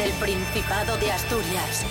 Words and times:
desde 0.00 0.04
el 0.04 0.12
Principado 0.18 0.96
de 0.98 1.12
Asturias. 1.12 1.84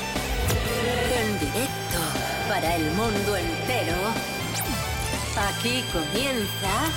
En 1.15 1.39
directo 1.39 1.99
para 2.47 2.75
el 2.75 2.91
mundo 2.91 3.37
entero. 3.37 3.95
Aquí 5.49 5.83
comienza 5.93 6.89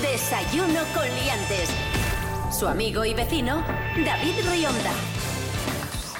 Desayuno 0.00 0.80
con 0.94 1.04
Liantes. 1.16 1.68
Su 2.56 2.66
amigo 2.68 3.04
y 3.04 3.14
vecino, 3.14 3.64
David 4.04 4.34
Rionda. 4.50 4.92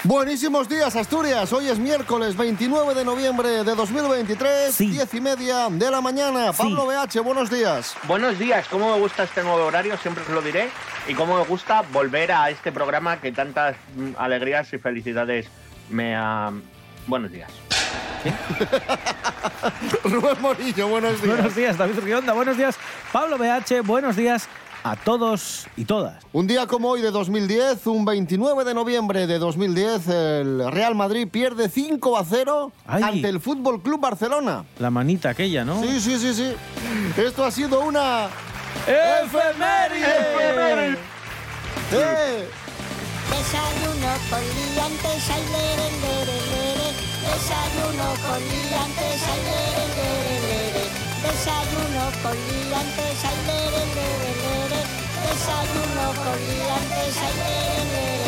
Buenísimos 0.05 0.69
días, 0.69 0.97
Asturias. 0.97 1.53
Hoy 1.53 1.69
es 1.69 1.79
miércoles 1.79 2.37
29 2.37 2.95
de 2.95 3.05
noviembre 3.05 3.49
de 3.63 3.75
2023, 3.75 4.75
Sí. 4.75 4.89
10 4.89 5.15
y 5.15 5.21
media 5.21 5.69
de 5.71 5.91
la 5.91 6.01
mañana. 6.01 6.53
Sí. 6.53 6.59
Pablo 6.59 6.87
BH, 6.87 7.21
buenos 7.21 7.49
días. 7.49 7.95
Buenos 8.09 8.37
días, 8.39 8.67
cómo 8.69 8.93
me 8.93 8.99
gusta 9.01 9.23
este 9.23 9.45
nuevo 9.45 9.65
horario, 9.65 9.97
siempre 9.99 10.25
os 10.25 10.31
lo 10.31 10.43
diré, 10.43 10.71
y 11.09 11.15
cómo 11.15 11.37
me 11.39 11.45
gusta 11.45 11.83
volver 11.93 12.33
a 12.33 12.51
este 12.51 12.73
programa 12.73 13.21
que 13.21 13.33
tantas 13.33 13.77
mm, 13.97 14.13
alegrías 14.19 14.73
y 14.73 14.79
felicidades 14.79 15.47
me 15.91 16.15
ha... 16.17 16.53
Buenos 17.07 17.33
días. 17.33 17.51
Rubén 20.05 20.41
Morillo, 20.41 20.89
buenos 20.89 21.21
días. 21.21 21.37
Buenos 21.37 21.57
días, 21.57 21.77
David 21.77 21.99
Rionda. 21.99 22.33
Buenos 22.33 22.57
días, 22.57 22.79
Pablo 23.11 23.37
BH. 23.37 23.83
Buenos 23.85 24.15
días 24.15 24.49
a 24.85 24.97
todos 24.97 25.67
y 25.77 25.85
todas. 25.85 26.23
Un 26.33 26.47
día 26.47 26.67
como 26.67 26.91
hoy 26.91 27.01
de 27.01 27.11
2010, 27.11 27.87
un 27.89 28.05
29 28.05 28.65
de 28.65 28.75
noviembre 28.75 29.27
de 29.27 29.39
2010, 29.39 30.09
el 30.09 30.73
Real 30.73 30.95
Madrid 30.95 31.27
pierde 31.29 31.69
5 31.69 32.17
a 32.17 32.25
0 32.25 32.73
Ay. 32.87 33.03
ante 33.03 33.29
el 33.29 33.41
Fútbol 33.41 33.83
Club 33.83 34.01
Barcelona. 34.01 34.65
La 34.79 34.91
manita 34.91 35.31
aquella, 35.31 35.65
¿no? 35.65 35.81
Sí, 35.83 36.01
sí, 36.01 36.19
sí, 36.19 36.35
sí. 36.35 36.53
Esto 37.21 37.45
ha 37.45 37.51
sido 37.51 37.81
una 37.81 38.29
¡Efeméride! 38.87 40.09
¡Eh! 41.93 42.49
Desayuno 43.31 44.13
con 44.29 44.43
liantes, 44.43 45.31
ay, 45.31 45.45
lere, 45.55 45.87
lere, 46.03 46.37
lere. 46.51 46.89
Desayuno 47.23 48.09
con 48.25 48.41
liantes, 48.41 49.23
ay, 49.33 49.41
lere, 49.49 49.85
lere, 49.97 50.37
lere. 50.47 50.85
Desayuno 51.23 52.05
con 52.23 52.37
liantes, 52.49 53.19
ay, 53.29 53.39
lere, 53.47 53.83
lere, 53.97 54.31
lere. 54.43 54.81
Desayuno 55.25 56.05
con 56.25 56.39
liantes, 56.49 57.15
ay, 57.27 57.35
lere, 57.41 57.85
lere. 57.93 58.22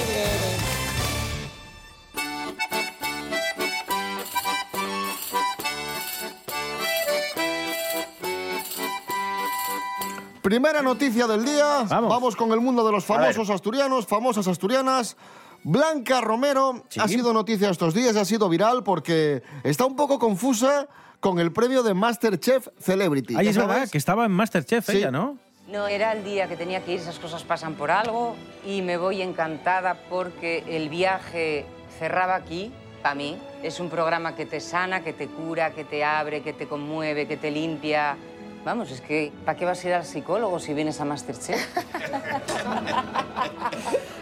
Primera 10.44 10.82
noticia 10.82 11.26
del 11.26 11.42
día. 11.42 11.86
Vamos. 11.88 12.36
con 12.36 12.52
el 12.52 12.60
mundo 12.60 12.84
de 12.84 12.92
los 12.92 13.06
famosos 13.06 13.48
asturianos, 13.48 14.06
famosas 14.06 14.46
asturianas. 14.46 15.16
Blanca 15.62 16.20
Romero 16.20 16.84
Sí. 16.90 17.00
ha 17.00 17.08
sido 17.08 17.32
noticia 17.32 17.70
estos 17.70 17.94
días, 17.94 18.14
ha 18.16 18.26
sido 18.26 18.50
viral 18.50 18.84
porque 18.84 19.42
está 19.62 19.86
un 19.86 19.96
poco 19.96 20.18
confusa 20.18 20.86
con 21.20 21.38
el 21.38 21.50
premio 21.50 21.82
de 21.82 21.94
Masterchef 21.94 22.68
Celebrity. 22.78 23.34
Ahí 23.36 23.46
¿Ya 23.46 23.50
es 23.52 23.56
verdad 23.56 23.88
que 23.90 23.96
estaba 23.96 24.26
en 24.26 24.32
Masterchef 24.32 24.84
Sí. 24.84 24.98
ella, 24.98 25.10
¿no? 25.10 25.38
No, 25.68 25.86
era 25.88 26.12
el 26.12 26.22
día 26.24 26.46
que 26.46 26.58
tenía 26.58 26.84
que 26.84 26.92
ir, 26.92 27.00
esas 27.00 27.18
cosas 27.18 27.42
pasan 27.42 27.72
por 27.72 27.90
algo 27.90 28.36
y 28.66 28.82
me 28.82 28.98
voy 28.98 29.22
encantada 29.22 29.94
porque 30.10 30.62
el 30.68 30.90
viaje 30.90 31.64
cerraba 31.98 32.34
aquí, 32.34 32.70
para 33.02 33.14
mí. 33.14 33.38
Es 33.62 33.80
un 33.80 33.88
programa 33.88 34.34
que 34.36 34.44
te 34.44 34.60
sana, 34.60 35.02
que 35.02 35.14
te 35.14 35.26
cura, 35.26 35.70
que 35.72 35.84
te 35.84 36.04
abre, 36.04 36.42
que 36.42 36.52
te 36.52 36.68
conmueve, 36.68 37.26
que 37.26 37.38
te 37.38 37.50
limpia. 37.50 38.18
Vamos, 38.64 38.90
es 38.90 39.00
que 39.02 39.30
¿para 39.44 39.58
qué 39.58 39.64
vas 39.66 39.84
a 39.84 39.88
ir 39.88 39.94
al 39.94 40.04
psicólogo 40.06 40.58
si 40.58 40.72
vienes 40.72 40.98
a 41.00 41.04
Masterchef? 41.04 41.60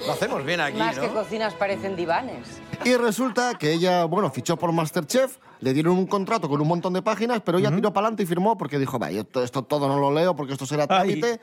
Lo 0.04 0.12
hacemos 0.12 0.44
bien 0.44 0.60
aquí, 0.60 0.78
Más 0.78 0.98
que 0.98 1.06
¿no? 1.06 1.14
cocinas 1.14 1.54
parecen 1.54 1.94
divanes. 1.94 2.60
Y 2.84 2.94
resulta 2.96 3.54
que 3.54 3.72
ella, 3.72 4.04
bueno, 4.06 4.30
fichó 4.30 4.56
por 4.56 4.72
Masterchef, 4.72 5.38
le 5.60 5.72
dieron 5.72 5.96
un 5.96 6.08
contrato 6.08 6.48
con 6.48 6.60
un 6.60 6.66
montón 6.66 6.92
de 6.92 7.02
páginas, 7.02 7.40
pero 7.44 7.58
ella 7.58 7.70
tiró 7.72 7.92
para 7.92 8.08
adelante 8.08 8.24
y 8.24 8.26
firmó 8.26 8.58
porque 8.58 8.80
dijo, 8.80 8.98
"Va, 8.98 9.12
yo 9.12 9.20
esto, 9.20 9.44
esto 9.44 9.62
todo 9.62 9.86
no 9.86 10.00
lo 10.00 10.12
leo 10.12 10.34
porque 10.34 10.54
esto 10.54 10.66
será 10.66 10.82
Ay. 10.88 10.88
trámite. 11.20 11.40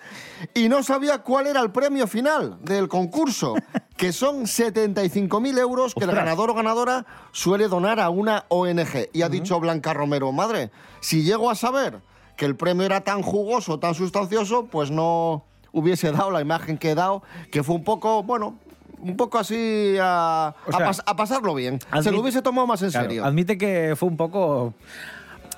Y 0.53 0.67
no 0.67 0.83
sabía 0.83 1.19
cuál 1.19 1.47
era 1.47 1.61
el 1.61 1.71
premio 1.71 2.05
final 2.05 2.57
del 2.61 2.89
concurso, 2.89 3.55
que 3.95 4.11
son 4.11 4.45
75.000 4.45 5.57
euros 5.57 5.95
que 5.95 6.03
el 6.03 6.11
ganador 6.11 6.49
o 6.49 6.53
ganadora 6.53 7.05
suele 7.31 7.69
donar 7.69 8.01
a 8.01 8.09
una 8.09 8.43
ONG. 8.49 9.09
Y 9.13 9.21
ha 9.21 9.29
dicho 9.29 9.57
Blanca 9.61 9.93
Romero, 9.93 10.33
madre, 10.33 10.69
si 10.99 11.23
llego 11.23 11.49
a 11.49 11.55
saber 11.55 12.01
que 12.39 12.45
el 12.45 12.55
premio 12.55 12.85
era 12.85 13.01
tan 13.01 13.21
jugoso, 13.21 13.79
tan 13.79 13.93
sustancioso, 13.93 14.65
pues 14.71 14.91
no 14.91 15.43
hubiese 15.73 16.09
dado 16.13 16.31
la 16.31 16.39
imagen 16.39 16.77
que 16.77 16.91
he 16.91 16.95
dado, 16.95 17.21
que 17.51 17.61
fue 17.63 17.75
un 17.75 17.83
poco, 17.83 18.23
bueno... 18.23 18.55
Un 19.01 19.15
poco 19.15 19.37
así 19.39 19.95
a, 20.01 20.53
O 20.67 20.73
a 20.73 20.77
sea, 20.77 20.89
pas- 20.89 21.03
a 21.05 21.15
pasarlo 21.15 21.55
bien. 21.55 21.79
Se 21.79 21.87
admite- 21.89 22.11
lo 22.11 22.19
hubiese 22.19 22.41
tomado 22.41 22.67
más 22.67 22.81
en 22.81 22.89
Claro, 22.91 23.07
serio. 23.07 23.23
Admite 23.23 23.57
que 23.57 23.93
fue 23.95 24.09
un 24.09 24.17
poco. 24.17 24.73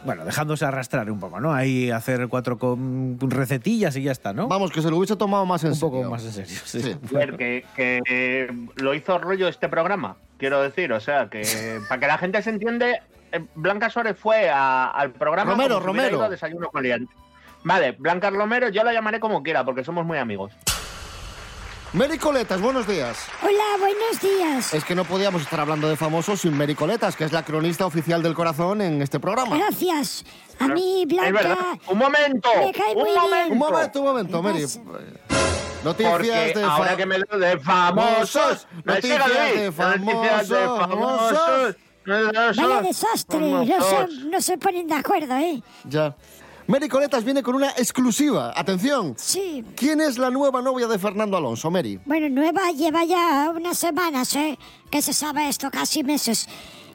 Bueno, 0.05 0.23
dejándose 0.25 0.63
arrastrar 0.63 1.09
un 1.09 1.19
poco, 1.19 1.39
¿no? 1.39 1.51
Ahí 1.51 1.89
hacer 1.89 2.27
cuatro 2.27 2.59
con 2.59 3.17
recetillas 3.19 3.95
y 3.95 4.03
ya 4.03 4.11
está, 4.11 4.31
¿no? 4.31 4.47
Vamos, 4.47 4.69
que 4.71 4.83
se 4.83 4.91
lo 4.91 4.97
hubiese 4.97 5.15
tomado 5.15 5.47
más 5.47 5.63
en 5.63 5.71
un 5.71 5.75
serio. 5.75 5.89
poco 5.91 6.09
más 6.11 6.23
en 6.23 6.33
serio. 6.33 6.55
sí. 6.65 6.81
Sí. 6.83 6.95
A 7.15 7.17
ver, 7.17 7.35
que, 7.35 7.65
que, 7.75 7.99
eh, 8.07 8.47
lo 8.75 8.93
hizo 8.93 9.17
rollo 9.17 9.47
este 9.47 9.69
programa, 9.69 10.17
quiero 10.37 10.61
decir, 10.61 10.93
o 10.93 10.99
sea, 10.99 11.27
que 11.27 11.79
para 11.89 11.99
que 11.99 12.05
la 12.05 12.19
gente 12.19 12.43
se 12.43 12.51
entiende, 12.51 13.01
Blanca 13.55 13.89
Suárez 13.89 14.17
fue 14.19 14.49
a- 14.49 14.89
al 14.89 15.11
programa 15.11 15.51
Romero, 15.51 15.79
si 15.79 15.85
Romero. 15.85 16.09
ido 16.17 16.23
a 16.23 16.29
Desayuno 16.29 16.69
con. 16.69 16.83
Vale, 17.63 17.91
Blanca 17.93 18.29
Romero 18.29 18.69
yo 18.69 18.83
la 18.83 18.93
llamaré 18.93 19.19
como 19.19 19.43
quiera, 19.43 19.63
porque 19.63 19.83
somos 19.83 20.05
muy 20.05 20.17
amigos. 20.17 20.51
Mary 21.93 22.17
Coletas, 22.17 22.61
buenos 22.61 22.87
días. 22.87 23.27
Hola, 23.43 23.63
buenos 23.77 24.21
días. 24.21 24.73
Es 24.73 24.85
que 24.85 24.95
no 24.95 25.03
podíamos 25.03 25.41
estar 25.41 25.59
hablando 25.59 25.89
de 25.89 25.97
famosos 25.97 26.39
sin 26.39 26.57
Mary 26.57 26.73
Coletas, 26.73 27.17
que 27.17 27.25
es 27.25 27.33
la 27.33 27.43
cronista 27.43 27.85
oficial 27.85 28.23
del 28.23 28.33
corazón 28.33 28.81
en 28.81 29.01
este 29.01 29.19
programa. 29.19 29.57
Gracias. 29.57 30.23
A 30.59 30.69
mí, 30.69 31.05
Es 31.09 31.33
verdad. 31.33 31.57
Blanca, 31.57 31.91
Un 31.91 31.97
momento, 31.97 32.49
Me 32.59 32.71
cae 32.71 32.95
un 32.95 33.01
muy 33.01 33.09
bien. 33.09 33.21
momento. 33.21 33.51
Un 33.53 33.57
momento, 33.59 33.99
un 33.99 34.05
momento, 34.05 34.37
¿Qué 34.41 34.47
Mary. 34.47 34.65
Noticias 35.83 36.11
Porque 36.13 36.53
de 36.53 36.63
ahora 36.63 36.95
que 36.95 37.05
me 37.05 37.17
lo 37.17 37.37
de 37.39 37.59
famosos, 37.59 38.67
Noticias 38.85 39.19
Noticias 39.19 40.47
de 40.47 40.67
famosos. 40.77 41.75
Vaya 42.05 42.81
desastre. 42.81 43.39
No 43.39 43.65
se, 43.65 44.07
no 44.25 44.41
se 44.41 44.57
ponen 44.57 44.87
de 44.87 44.95
acuerdo, 44.95 45.35
¿eh? 45.37 45.61
Ya. 45.85 46.15
Mary 46.67 46.87
Coletas 46.87 47.23
viene 47.23 47.43
con 47.43 47.55
una 47.55 47.71
exclusiva. 47.71 48.53
Atención. 48.55 49.15
Sí. 49.17 49.63
¿Quién 49.75 49.99
es 49.99 50.17
la 50.17 50.29
nueva 50.29 50.61
novia 50.61 50.87
de 50.87 50.97
Fernando 50.97 51.35
Alonso, 51.35 51.69
Mary? 51.69 51.99
Bueno, 52.05 52.29
nueva 52.29 52.71
lleva 52.71 53.03
ya 53.03 53.51
unas 53.55 53.77
semanas, 53.77 54.35
¿eh? 54.35 54.57
Que 54.89 55.01
se 55.01 55.11
sabe 55.11 55.49
esto, 55.49 55.69
casi 55.69 56.03
meses. 56.03 56.47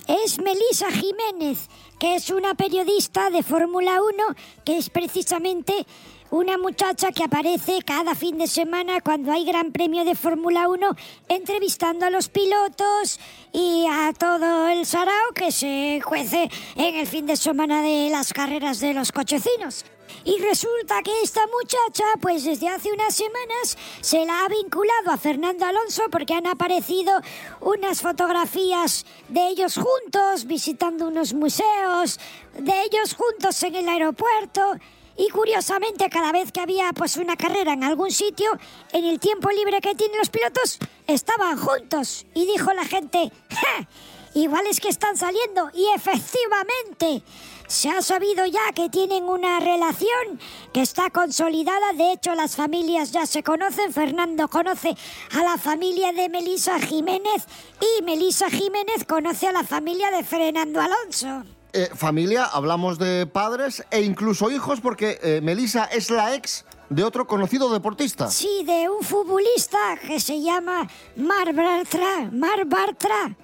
Es 0.09 0.41
Melisa 0.41 0.91
Jiménez, 0.91 1.69
que 1.99 2.15
es 2.15 2.31
una 2.31 2.55
periodista 2.55 3.29
de 3.29 3.43
Fórmula 3.43 4.01
1, 4.03 4.25
que 4.65 4.79
es 4.79 4.89
precisamente 4.89 5.85
una 6.31 6.59
muchacha 6.59 7.13
que 7.13 7.25
aparece 7.25 7.79
cada 7.85 8.15
fin 8.15 8.39
de 8.39 8.47
semana 8.47 9.01
cuando 9.01 9.33
hay 9.33 9.45
Gran 9.45 9.73
Premio 9.73 10.05
de 10.05 10.15
Fórmula 10.15 10.69
1, 10.69 10.97
entrevistando 11.29 12.07
a 12.07 12.11
los 12.11 12.29
pilotos 12.29 13.21
y 13.53 13.87
a 13.89 14.13
todo 14.13 14.69
el 14.69 14.87
sarao 14.87 15.33
que 15.35 15.53
se 15.53 16.01
cuece 16.05 16.51
en 16.75 16.97
el 16.97 17.07
fin 17.07 17.27
de 17.27 17.37
semana 17.37 17.83
de 17.83 18.11
las 18.11 18.33
carreras 18.33 18.81
de 18.81 18.95
los 18.95 19.13
cochecinos. 19.13 19.85
Y 20.25 20.39
resulta 20.39 21.03
que 21.03 21.23
esta 21.23 21.41
muchacha, 21.47 22.05
pues 22.21 22.45
desde 22.45 22.69
hace 22.69 22.93
unas 22.93 23.15
semanas, 23.15 23.79
se 24.01 24.25
la 24.25 24.45
ha 24.45 24.49
vinculado 24.49 25.11
a 25.11 25.17
Fernando 25.17 25.65
Alonso 25.65 26.03
porque 26.11 26.35
han 26.35 26.47
aparecido 26.47 27.13
unas 27.61 28.01
fotografías 28.01 29.07
de 29.29 29.49
ellos 29.49 29.75
juntos, 29.77 30.47
visitando 30.47 31.09
unos 31.09 31.33
museos, 31.33 32.19
de 32.59 32.83
ellos 32.83 33.15
juntos 33.15 33.63
en 33.63 33.77
el 33.77 33.89
aeropuerto. 33.89 34.79
Y 35.17 35.29
curiosamente, 35.29 36.11
cada 36.11 36.33
vez 36.33 36.53
que 36.53 36.61
había 36.61 36.93
pues 36.93 37.17
una 37.17 37.37
carrera 37.37 37.73
en 37.73 37.85
algún 37.85 38.11
sitio, 38.11 38.51
en 38.93 39.05
el 39.05 39.19
tiempo 39.19 39.51
libre 39.51 39.81
que 39.81 39.95
tienen 39.95 40.19
los 40.19 40.31
pilotos, 40.31 40.79
estaban 41.07 41.59
juntos. 41.59 42.27
Y 42.35 42.47
dijo 42.47 42.73
la 42.73 42.85
gente, 42.85 43.33
¡Ja! 43.51 43.89
Igual 44.37 44.67
es 44.67 44.81
que 44.81 44.91
están 44.91 45.17
saliendo. 45.17 45.71
Y 45.73 45.87
efectivamente, 45.95 47.23
se 47.67 47.89
ha 47.89 48.03
sabido 48.03 48.45
ya 48.45 48.71
que 48.75 48.91
tienen 48.91 49.25
una 49.25 49.61
relación 49.61 50.39
que 50.75 50.83
está 50.83 51.09
consolidada. 51.09 51.95
De 51.95 52.13
hecho, 52.13 52.35
las 52.35 52.55
familias 52.55 53.13
ya 53.13 53.25
se 53.25 53.43
conocen. 53.43 53.95
Fernando 53.95 54.49
conoce 54.49 54.95
a 55.33 55.43
la 55.43 55.57
familia 55.57 56.13
de 56.13 56.29
Melisa 56.29 56.79
Jiménez 56.79 57.47
y 57.81 58.03
Melisa 58.03 58.51
Jiménez 58.51 59.07
conoce 59.09 59.49
a 59.49 59.53
la 59.53 59.65
familia 59.65 60.11
de 60.11 60.23
Fernando 60.23 60.83
Alonso. 60.83 61.56
Eh, 61.77 61.91
familia, 61.95 62.47
hablamos 62.47 62.99
de 62.99 63.27
padres 63.27 63.85
e 63.91 64.01
incluso 64.01 64.51
hijos, 64.51 64.81
porque 64.81 65.19
eh, 65.23 65.43
Melissa 65.43 65.85
es 65.85 66.09
la 66.09 66.35
ex 66.35 66.65
de 66.89 67.05
otro 67.05 67.27
conocido 67.27 67.71
deportista. 67.71 68.31
Sí, 68.31 68.65
de 68.65 68.89
un 68.89 69.05
futbolista 69.05 69.99
que 70.01 70.19
se 70.19 70.41
llama 70.41 70.89
Mar 71.17 71.53
Bartra. 71.53 72.31
Mar 72.33 72.65
Bartra. 72.65 73.37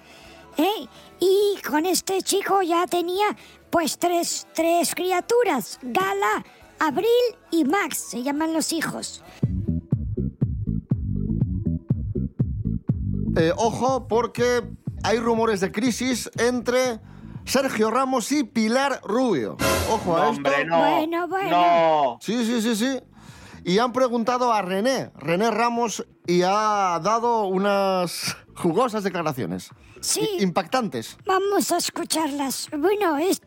¿eh? 0.57 0.87
Y 1.19 1.61
con 1.61 1.85
este 1.85 2.23
chico 2.23 2.63
ya 2.63 2.87
tenía 2.87 3.37
pues 3.69 3.99
tres, 3.99 4.47
tres 4.55 4.95
criaturas. 4.95 5.77
Gala, 5.83 6.43
Abril 6.79 7.05
y 7.51 7.65
Max. 7.65 7.97
Se 7.97 8.23
llaman 8.23 8.51
los 8.51 8.73
hijos. 8.73 9.23
Eh, 13.37 13.53
ojo, 13.57 14.07
porque 14.07 14.63
hay 15.03 15.19
rumores 15.19 15.59
de 15.59 15.71
crisis 15.71 16.31
entre 16.39 16.99
Sergio 17.45 17.91
Ramos 17.91 18.31
y 18.31 18.43
Pilar 18.43 19.01
Rubio. 19.03 19.57
Ojo 19.91 20.15
a 20.15 20.19
No, 20.19 20.29
esto. 20.31 20.37
hombre, 20.37 20.65
no. 20.65 20.77
Bueno, 20.79 21.27
bueno. 21.27 21.49
No. 21.49 22.17
Sí, 22.21 22.45
sí, 22.45 22.61
sí, 22.61 22.75
sí. 22.75 22.99
Y 23.65 23.79
han 23.79 23.93
preguntado 23.93 24.51
a 24.51 24.61
René, 24.61 25.11
René 25.15 25.49
Ramos, 25.51 26.05
y 26.27 26.41
ha 26.43 26.99
dado 27.01 27.45
unas 27.45 28.35
jugosas 28.55 29.03
declaraciones. 29.03 29.69
Sí. 30.01 30.27
Impactantes. 30.39 31.17
Vamos 31.25 31.71
a 31.71 31.77
escucharlas. 31.77 32.69
Bueno, 32.77 33.17
es 33.17 33.41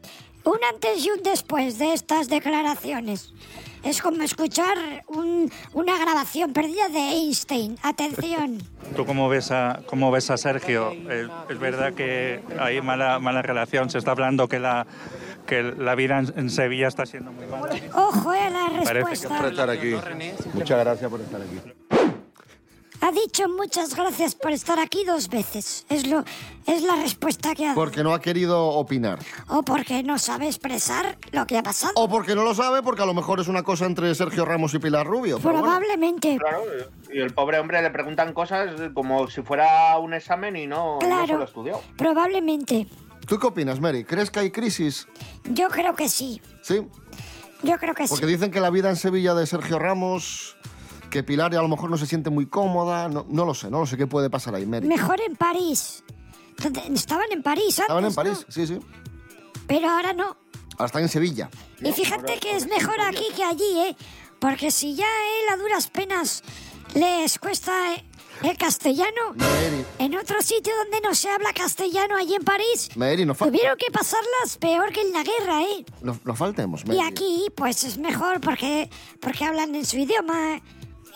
un 0.44 0.58
antes 0.72 1.04
y 1.04 1.10
un 1.10 1.22
después 1.22 1.78
de 1.78 1.92
estas 1.92 2.28
declaraciones. 2.28 3.34
Es 3.86 4.02
como 4.02 4.22
escuchar 4.22 4.76
un- 5.06 5.50
una 5.72 5.96
grabación 5.98 6.52
perdida 6.52 6.88
de 6.88 6.98
Einstein. 6.98 7.78
Atención. 7.82 8.58
¿Tú 8.96 9.06
cómo 9.06 9.28
ves 9.28 9.50
a, 9.52 9.80
cómo 9.86 10.10
ves 10.10 10.30
a 10.30 10.36
Sergio? 10.36 10.92
Eh, 10.92 11.28
es 11.48 11.58
verdad 11.58 11.94
que 11.94 12.42
hay 12.58 12.80
mala, 12.82 13.18
mala 13.20 13.42
relación. 13.42 13.88
Se 13.88 13.98
está 13.98 14.10
hablando 14.10 14.48
que 14.48 14.58
la, 14.58 14.86
que 15.46 15.62
la 15.62 15.94
vida 15.94 16.18
en, 16.18 16.32
en 16.36 16.50
Sevilla 16.50 16.88
está 16.88 17.06
siendo 17.06 17.30
muy 17.32 17.46
mala. 17.46 17.74
Ojo 17.94 18.30
a 18.30 18.50
la 18.50 18.66
Parece 18.68 18.84
que 18.84 18.92
respuesta. 18.94 19.48
estar 19.48 19.70
aquí. 19.70 19.94
Muchas 20.54 20.78
gracias 20.80 21.10
por 21.10 21.20
estar 21.20 21.40
aquí. 21.40 21.60
Ha 23.06 23.12
dicho 23.12 23.48
muchas 23.48 23.94
gracias 23.94 24.34
por 24.34 24.50
estar 24.50 24.80
aquí 24.80 25.04
dos 25.04 25.28
veces. 25.28 25.86
Es, 25.88 26.08
lo, 26.08 26.24
es 26.66 26.82
la 26.82 26.96
respuesta 26.96 27.54
que 27.54 27.64
ha 27.64 27.68
dado. 27.68 27.76
Porque 27.80 28.02
no 28.02 28.12
ha 28.12 28.20
querido 28.20 28.64
opinar. 28.70 29.20
O 29.46 29.62
porque 29.62 30.02
no 30.02 30.18
sabe 30.18 30.46
expresar 30.46 31.16
lo 31.30 31.46
que 31.46 31.56
ha 31.56 31.62
pasado. 31.62 31.92
O 31.94 32.08
porque 32.08 32.34
no 32.34 32.42
lo 32.42 32.52
sabe, 32.52 32.82
porque 32.82 33.02
a 33.02 33.06
lo 33.06 33.14
mejor 33.14 33.38
es 33.38 33.46
una 33.46 33.62
cosa 33.62 33.86
entre 33.86 34.12
Sergio 34.16 34.44
Ramos 34.44 34.74
y 34.74 34.80
Pilar 34.80 35.06
Rubio. 35.06 35.38
bueno. 35.38 35.60
Probablemente. 35.60 36.36
Claro, 36.36 36.64
y 37.12 37.20
el 37.20 37.32
pobre 37.32 37.60
hombre 37.60 37.80
le 37.80 37.90
preguntan 37.90 38.32
cosas 38.32 38.70
como 38.92 39.28
si 39.30 39.42
fuera 39.42 39.96
un 39.98 40.12
examen 40.12 40.56
y 40.56 40.66
no, 40.66 40.94
no 40.94 41.00
se 41.00 41.06
lo 41.08 41.24
Claro. 41.26 41.44
estudió. 41.44 41.80
Probablemente. 41.96 42.88
¿Tú 43.28 43.38
qué 43.38 43.46
opinas, 43.46 43.78
Mary? 43.78 44.02
¿Crees 44.04 44.30
que 44.32 44.40
hay 44.40 44.50
crisis? 44.50 45.06
Yo 45.44 45.68
creo 45.68 45.94
que 45.94 46.08
sí. 46.08 46.40
Sí. 46.62 46.82
Yo 47.62 47.78
creo 47.78 47.94
que 47.94 48.08
sí. 48.08 48.10
Porque 48.10 48.26
dicen 48.26 48.50
que 48.50 48.60
la 48.60 48.70
vida 48.70 48.90
en 48.90 48.96
Sevilla 48.96 49.34
de 49.34 49.46
Sergio 49.46 49.78
Ramos, 49.78 50.56
que 51.16 51.22
Pilar 51.22 51.54
a 51.54 51.62
lo 51.62 51.68
mejor 51.68 51.88
no 51.88 51.96
se 51.96 52.06
siente 52.06 52.28
muy 52.28 52.44
cómoda. 52.44 53.08
No, 53.08 53.24
no 53.26 53.46
lo 53.46 53.54
sé, 53.54 53.70
no 53.70 53.80
lo 53.80 53.86
sé 53.86 53.96
qué 53.96 54.06
puede 54.06 54.28
pasar 54.28 54.54
ahí, 54.54 54.66
Mary. 54.66 54.86
Mejor 54.86 55.18
en 55.26 55.34
París. 55.34 56.04
Estaban 56.92 57.32
en 57.32 57.42
París 57.42 57.78
antes, 57.80 57.84
Estaban 57.84 58.04
en 58.04 58.10
¿no? 58.10 58.14
París, 58.14 58.46
sí, 58.50 58.66
sí. 58.66 58.78
Pero 59.66 59.88
ahora 59.88 60.12
no. 60.12 60.36
Ahora 60.72 60.86
están 60.86 61.02
en 61.02 61.08
Sevilla. 61.08 61.48
Y 61.80 61.90
fíjate 61.92 62.38
que 62.38 62.54
es 62.54 62.68
mejor 62.68 63.00
aquí 63.00 63.24
que 63.34 63.44
allí, 63.44 63.78
¿eh? 63.78 63.96
Porque 64.38 64.70
si 64.70 64.94
ya 64.94 65.06
él 65.06 65.54
a 65.54 65.56
duras 65.56 65.88
penas 65.88 66.42
les 66.94 67.38
cuesta 67.38 67.94
eh, 67.94 68.04
el 68.42 68.58
castellano, 68.58 69.32
Mary, 69.34 69.84
en 69.98 70.16
otro 70.16 70.42
sitio 70.42 70.74
donde 70.76 71.00
no 71.00 71.14
se 71.14 71.30
habla 71.30 71.54
castellano, 71.54 72.16
allí 72.16 72.34
en 72.34 72.44
París, 72.44 72.90
Mary, 72.94 73.24
no, 73.24 73.34
tuvieron 73.34 73.78
que 73.78 73.90
pasarlas 73.90 74.58
peor 74.60 74.92
que 74.92 75.00
en 75.00 75.12
la 75.12 75.22
guerra, 75.22 75.62
¿eh? 75.62 75.86
no, 76.02 76.18
no 76.24 76.36
faltemos, 76.36 76.84
Mary. 76.84 76.98
Y 76.98 77.02
aquí, 77.02 77.46
pues 77.56 77.84
es 77.84 77.96
mejor 77.96 78.42
porque, 78.42 78.90
porque 79.20 79.46
hablan 79.46 79.74
en 79.74 79.86
su 79.86 79.96
idioma. 79.96 80.60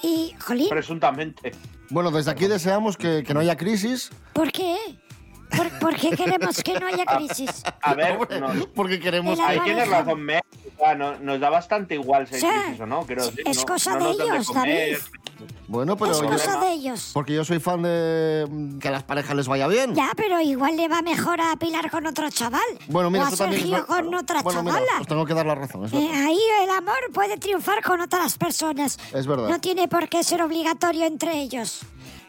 Y, 0.02 0.34
jolín, 0.40 0.68
Presuntamente. 0.68 1.52
Bueno, 1.90 2.10
desde 2.10 2.30
aquí 2.30 2.46
deseamos 2.46 2.96
que, 2.96 3.22
que 3.24 3.34
no 3.34 3.40
haya 3.40 3.56
crisis. 3.56 4.10
¿por 4.32 4.50
qué? 4.52 4.76
¿Por, 5.56 5.68
por 5.80 5.96
qué 5.96 6.10
queremos 6.10 6.62
que 6.62 6.78
no 6.78 6.86
haya 6.86 7.04
crisis? 7.04 7.62
A 7.82 7.94
ver, 7.94 8.12
Hombre, 8.16 8.40
nos- 8.40 8.66
porque 8.68 9.00
queremos 9.00 9.38
ahí 9.40 9.58
que... 9.58 9.64
tienes 9.64 9.88
razón. 9.88 10.24
No- 10.96 11.18
nos 11.18 11.38
da 11.40 11.50
bastante 11.50 11.94
igual 11.94 12.26
si 12.26 12.34
hay 12.36 12.40
O 12.42 12.46
sea, 12.46 12.62
crisis 12.64 12.80
o 12.80 12.86
no. 12.86 13.06
Es 13.44 13.58
no- 13.58 13.64
cosa 13.66 13.96
no 13.96 14.04
de 14.06 14.10
ellos, 14.12 14.46
comer. 14.46 14.64
David. 14.92 14.96
Bueno, 15.68 15.96
pero 15.96 16.12
es 16.12 16.20
yo- 16.20 16.28
cosa 16.28 16.58
de 16.60 16.72
ellos. 16.72 17.10
porque 17.14 17.32
yo 17.34 17.44
soy 17.44 17.60
fan 17.60 17.82
de 17.82 18.46
que 18.80 18.88
a 18.88 18.90
las 18.90 19.04
parejas 19.04 19.36
les 19.36 19.46
vaya 19.46 19.68
bien. 19.68 19.94
Ya, 19.94 20.10
pero 20.16 20.40
igual 20.40 20.76
le 20.76 20.88
va 20.88 21.00
mejor 21.02 21.40
a 21.40 21.54
Pilar 21.56 21.90
con 21.90 22.06
otro 22.06 22.28
chaval. 22.30 22.60
Bueno, 22.88 23.08
mira, 23.10 23.24
o 23.24 23.26
a 23.28 23.30
es 23.30 23.36
Sergio 23.36 23.86
con 23.86 24.12
otra 24.14 24.42
bueno, 24.42 24.62
mira, 24.62 24.74
chavala. 24.80 25.00
os 25.00 25.06
tengo 25.06 25.24
que 25.24 25.34
dar 25.34 25.46
la 25.46 25.54
razón. 25.54 25.84
es 25.84 25.92
Eh, 25.92 26.10
ahí 26.12 26.40
el 26.64 26.70
amor 26.70 26.98
puede 27.14 27.36
triunfar 27.38 27.82
con 27.82 28.00
otras 28.00 28.36
personas. 28.36 28.98
Es 29.14 29.26
verdad. 29.26 29.48
No 29.48 29.60
tiene 29.60 29.86
por 29.86 30.08
qué 30.08 30.24
ser 30.24 30.42
obligatorio 30.42 31.06
entre 31.06 31.40
ellos. 31.40 31.80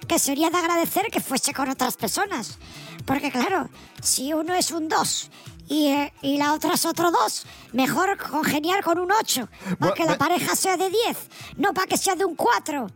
Que 0.08 0.20
sería 0.20 0.50
de 0.50 0.58
agradecer 0.58 1.08
que 1.12 1.20
fuese 1.22 1.54
con 1.54 1.70
otras 1.70 1.96
personas. 1.96 2.58
Porque 3.06 3.32
claro, 3.32 3.70
si 4.02 4.34
uno 4.34 4.54
es 4.54 4.72
un 4.72 4.88
2 4.88 5.32
y, 5.72 5.88
eh, 5.88 6.14
y 6.22 6.38
la 6.38 6.52
otra 6.54 6.74
es 6.74 6.86
otro 6.86 7.12
2, 7.12 7.46
mejor 7.72 8.18
congeniar 8.18 8.84
con 8.84 9.00
un 9.00 9.10
8. 9.12 9.48
Para 9.80 9.94
que 9.94 10.04
la 10.04 10.18
pareja 10.18 10.54
sea 10.56 10.76
de 10.76 10.90
10, 10.90 11.00
no 11.58 11.74
para 11.74 11.88
que 11.88 11.98
sea 11.98 12.16
de 12.16 12.26
un 12.26 12.36
4. 12.36 12.88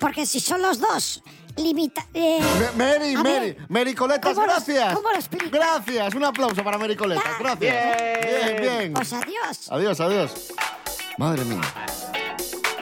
Porque 0.00 0.26
si 0.26 0.40
son 0.40 0.60
los 0.60 0.80
dos, 0.80 1.22
limita... 1.56 2.04
eh, 2.12 2.40
Mary, 2.76 3.14
a 3.14 3.22
Mary, 3.22 3.52
ver, 3.52 3.56
Mary 3.68 3.94
Coletas, 3.94 4.34
¿cómo 4.34 4.46
gracias. 4.46 4.94
cómo 4.94 5.10
lo 5.10 5.14
explico? 5.16 5.48
Gracias, 5.52 6.14
un 6.14 6.24
aplauso 6.24 6.64
para 6.64 6.76
Mary 6.76 6.96
Coletas, 6.96 7.24
Ah, 7.24 7.36
gracias. 7.38 8.26
Bien, 8.26 8.56
bien. 8.60 8.92
Pues 8.94 9.12
adiós. 9.12 9.70
Adiós, 9.70 10.00
adiós. 10.00 10.52
Madre 11.16 11.44
mía. 11.44 11.60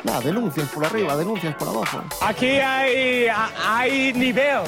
Nada, 0.02 0.20
denuncias 0.20 0.68
por 0.70 0.84
arriba, 0.86 1.14
denuncias 1.16 1.54
por 1.56 1.68
abajo. 1.68 2.02
Aquí 2.22 2.46
hay, 2.58 3.26
hay 3.28 4.12
nivel. 4.14 4.62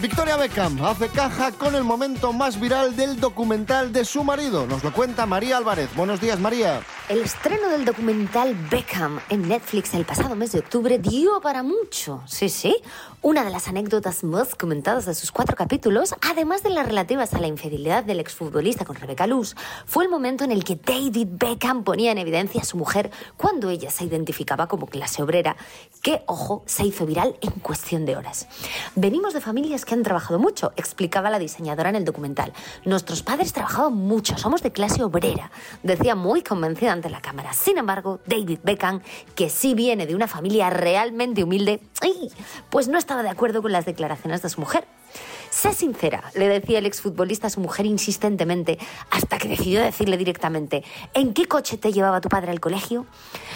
Victoria 0.00 0.36
Beckham 0.36 0.84
hace 0.84 1.08
caja 1.08 1.50
con 1.52 1.74
el 1.74 1.82
momento 1.82 2.32
más 2.32 2.60
viral 2.60 2.94
del 2.94 3.18
documental 3.18 3.92
de 3.92 4.04
su 4.04 4.22
marido. 4.22 4.66
Nos 4.66 4.84
lo 4.84 4.92
cuenta 4.92 5.26
María 5.26 5.56
Álvarez. 5.56 5.88
Buenos 5.96 6.20
días, 6.20 6.38
María. 6.38 6.82
El 7.08 7.22
estreno 7.22 7.70
del 7.70 7.86
documental 7.86 8.54
Beckham 8.70 9.18
en 9.30 9.48
Netflix 9.48 9.94
el 9.94 10.04
pasado 10.04 10.36
mes 10.36 10.52
de 10.52 10.58
octubre 10.58 10.98
dio 10.98 11.40
para 11.40 11.62
mucho. 11.62 12.22
Sí, 12.26 12.50
sí. 12.50 12.76
Una 13.22 13.44
de 13.44 13.50
las 13.50 13.66
anécdotas 13.66 14.24
más 14.24 14.54
comentadas 14.54 15.06
de 15.06 15.14
sus 15.14 15.32
cuatro 15.32 15.56
capítulos, 15.56 16.14
además 16.20 16.62
de 16.62 16.68
las 16.68 16.86
relativas 16.86 17.32
a 17.32 17.38
la 17.38 17.46
infidelidad 17.46 18.04
del 18.04 18.20
exfutbolista 18.20 18.84
con 18.84 18.96
Rebecca 18.96 19.26
Luz, 19.26 19.56
fue 19.86 20.04
el 20.04 20.10
momento 20.10 20.44
en 20.44 20.52
el 20.52 20.64
que 20.64 20.76
David 20.76 21.28
Beckham 21.30 21.82
ponía 21.82 22.12
en 22.12 22.18
evidencia 22.18 22.60
a 22.60 22.64
su 22.64 22.76
mujer 22.76 23.10
cuando 23.38 23.70
ella 23.70 23.90
se 23.90 24.04
identificaba 24.04 24.68
como 24.68 24.86
clase 24.86 25.22
obrera, 25.22 25.56
que, 26.02 26.22
ojo, 26.26 26.62
se 26.66 26.84
hizo 26.84 27.06
viral 27.06 27.38
en 27.40 27.52
cuestión 27.52 28.04
de 28.04 28.16
horas. 28.16 28.48
Venimos 28.96 29.32
de 29.32 29.40
familias 29.40 29.86
que 29.86 29.94
han 29.94 30.02
trabajado 30.02 30.38
mucho, 30.38 30.72
explicaba 30.76 31.30
la 31.30 31.38
diseñadora 31.38 31.88
en 31.88 31.96
el 31.96 32.04
documental. 32.04 32.52
Nuestros 32.84 33.22
padres 33.22 33.54
trabajaban 33.54 33.94
mucho, 33.94 34.36
somos 34.36 34.62
de 34.62 34.72
clase 34.72 35.02
obrera, 35.02 35.50
decía 35.82 36.14
muy 36.14 36.42
convencida 36.42 36.97
ante 36.98 37.10
la 37.10 37.20
cámara. 37.20 37.52
Sin 37.52 37.78
embargo, 37.78 38.20
David 38.26 38.58
Beckham, 38.62 39.00
que 39.34 39.48
sí 39.48 39.74
viene 39.74 40.06
de 40.06 40.14
una 40.14 40.28
familia 40.28 40.68
realmente 40.70 41.44
humilde, 41.44 41.80
pues 42.70 42.88
no 42.88 42.98
estaba 42.98 43.22
de 43.22 43.30
acuerdo 43.30 43.62
con 43.62 43.72
las 43.72 43.86
declaraciones 43.86 44.42
de 44.42 44.48
su 44.48 44.60
mujer. 44.60 44.84
Sé 45.50 45.72
sincera, 45.72 46.22
le 46.34 46.48
decía 46.48 46.78
el 46.78 46.86
exfutbolista 46.86 47.46
a 47.46 47.50
su 47.50 47.60
mujer 47.60 47.86
insistentemente, 47.86 48.78
hasta 49.10 49.38
que 49.38 49.48
decidió 49.48 49.80
decirle 49.80 50.16
directamente, 50.16 50.84
¿en 51.14 51.32
qué 51.34 51.46
coche 51.46 51.78
te 51.78 51.92
llevaba 51.92 52.20
tu 52.20 52.28
padre 52.28 52.50
al 52.50 52.60
colegio? 52.60 53.06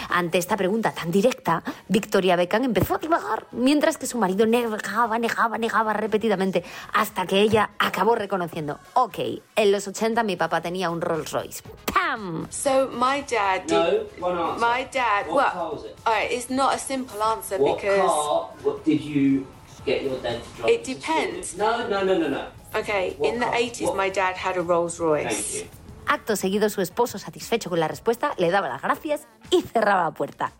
Ante 0.09 0.37
esta 0.37 0.57
pregunta 0.57 0.91
tan 0.91 1.11
directa, 1.11 1.63
Victoria 1.87 2.35
Beckham 2.35 2.63
empezó 2.63 2.95
a 2.95 2.97
divagar, 2.97 3.45
mientras 3.51 3.97
que 3.97 4.07
su 4.07 4.17
marido 4.17 4.45
negaba, 4.45 5.19
negaba, 5.19 5.57
negaba 5.57 5.93
repetidamente, 5.93 6.63
hasta 6.93 7.25
que 7.25 7.41
ella 7.41 7.69
acabó 7.79 8.15
reconociendo, 8.15 8.79
ok, 8.93 9.19
en 9.55 9.71
los 9.71 9.87
80 9.87 10.23
mi 10.23 10.35
papá 10.35 10.61
tenía 10.61 10.89
un 10.89 10.99
Rolls 11.01 11.31
Royce. 11.31 11.63
¡Pam! 11.85 12.47
So 12.49 12.89
my 12.91 13.23
dad 13.29 13.63
did. 13.67 13.71
No, 14.19 14.27
one 14.27 14.39
answer. 14.39 14.59
My 14.59 14.87
dad. 14.91 15.27
What 15.27 15.35
well, 15.35 15.51
car 15.53 15.71
was 15.73 15.85
it? 15.85 15.95
all 16.05 16.13
right, 16.13 16.31
it's 16.31 16.49
not 16.49 16.75
a 16.75 16.79
simple 16.79 17.21
answer 17.21 17.57
What 17.59 17.79
because. 17.79 17.99
car 17.99 18.49
what 18.63 18.83
did 18.83 19.01
you 19.01 19.45
get 19.85 20.03
your 20.03 20.17
dad 20.21 20.39
to 20.41 20.61
drive? 20.61 20.73
It 20.73 20.85
depends. 20.85 21.55
No, 21.57 21.87
no, 21.87 22.03
no, 22.03 22.17
no, 22.17 22.27
no. 22.29 22.41
Okay, 22.79 23.15
What 23.19 23.33
in 23.33 23.39
the 23.39 23.45
car? 23.45 23.55
80s, 23.55 23.81
What- 23.87 23.95
my 23.97 24.09
dad 24.09 24.35
had 24.35 24.57
a 24.57 24.61
Rolls 24.61 24.97
Royce. 24.99 25.29
Thank 25.29 25.63
you. 25.63 25.69
Acto 26.05 26.35
seguido, 26.35 26.69
su 26.69 26.81
esposo, 26.81 27.17
satisfecho 27.17 27.69
con 27.69 27.79
la 27.79 27.87
respuesta, 27.87 28.33
le 28.37 28.51
daba 28.51 28.67
las 28.67 28.81
gracias 28.81 29.21
y 29.49 29.61
cerraba 29.61 30.03
la 30.03 30.11
puerta. 30.11 30.51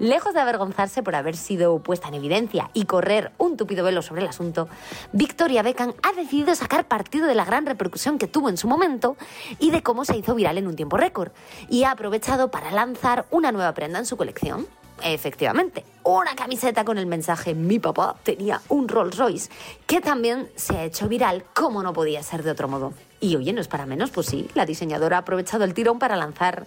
Lejos 0.00 0.34
de 0.34 0.40
avergonzarse 0.40 1.04
por 1.04 1.14
haber 1.14 1.36
sido 1.36 1.78
puesta 1.78 2.08
en 2.08 2.14
evidencia 2.14 2.70
y 2.74 2.86
correr 2.86 3.30
un 3.38 3.56
tupido 3.56 3.84
velo 3.84 4.02
sobre 4.02 4.22
el 4.22 4.28
asunto, 4.28 4.68
Victoria 5.12 5.62
Beckham 5.62 5.94
ha 6.02 6.12
decidido 6.12 6.56
sacar 6.56 6.88
partido 6.88 7.28
de 7.28 7.36
la 7.36 7.44
gran 7.44 7.66
repercusión 7.66 8.18
que 8.18 8.26
tuvo 8.26 8.48
en 8.48 8.56
su 8.56 8.66
momento 8.66 9.16
y 9.60 9.70
de 9.70 9.80
cómo 9.84 10.04
se 10.04 10.16
hizo 10.16 10.34
viral 10.34 10.58
en 10.58 10.66
un 10.66 10.74
tiempo 10.74 10.96
récord. 10.96 11.30
Y 11.68 11.84
ha 11.84 11.92
aprovechado 11.92 12.50
para 12.50 12.72
lanzar 12.72 13.26
una 13.30 13.52
nueva 13.52 13.72
prenda 13.74 14.00
en 14.00 14.06
su 14.06 14.16
colección. 14.16 14.66
Efectivamente, 15.02 15.84
una 16.04 16.34
camiseta 16.34 16.84
con 16.84 16.98
el 16.98 17.06
mensaje 17.06 17.54
Mi 17.54 17.78
papá 17.78 18.16
tenía 18.22 18.60
un 18.68 18.88
Rolls 18.88 19.16
Royce, 19.16 19.50
que 19.86 20.00
también 20.00 20.50
se 20.56 20.76
ha 20.76 20.84
hecho 20.84 21.08
viral 21.08 21.44
como 21.54 21.82
no 21.82 21.92
podía 21.92 22.22
ser 22.22 22.42
de 22.42 22.50
otro 22.50 22.68
modo. 22.68 22.92
Y 23.20 23.36
oye, 23.36 23.52
no 23.52 23.60
es 23.60 23.68
para 23.68 23.86
menos, 23.86 24.10
pues 24.10 24.26
sí, 24.26 24.48
la 24.54 24.66
diseñadora 24.66 25.16
ha 25.16 25.20
aprovechado 25.20 25.64
el 25.64 25.74
tirón 25.74 25.98
para 25.98 26.16
lanzar 26.16 26.66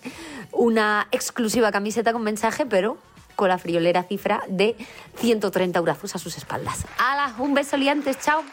una 0.51 1.07
exclusiva 1.11 1.71
camiseta 1.71 2.13
con 2.13 2.23
mensaje, 2.23 2.65
pero 2.65 2.97
con 3.35 3.49
la 3.49 3.57
friolera 3.57 4.03
cifra 4.03 4.43
de 4.47 4.75
130 5.17 5.79
euros 5.79 6.15
a 6.15 6.19
sus 6.19 6.37
espaldas. 6.37 6.85
¡Hala! 6.97 7.33
Un 7.39 7.53
beso 7.53 7.77
liantes, 7.77 8.19
chao. 8.19 8.43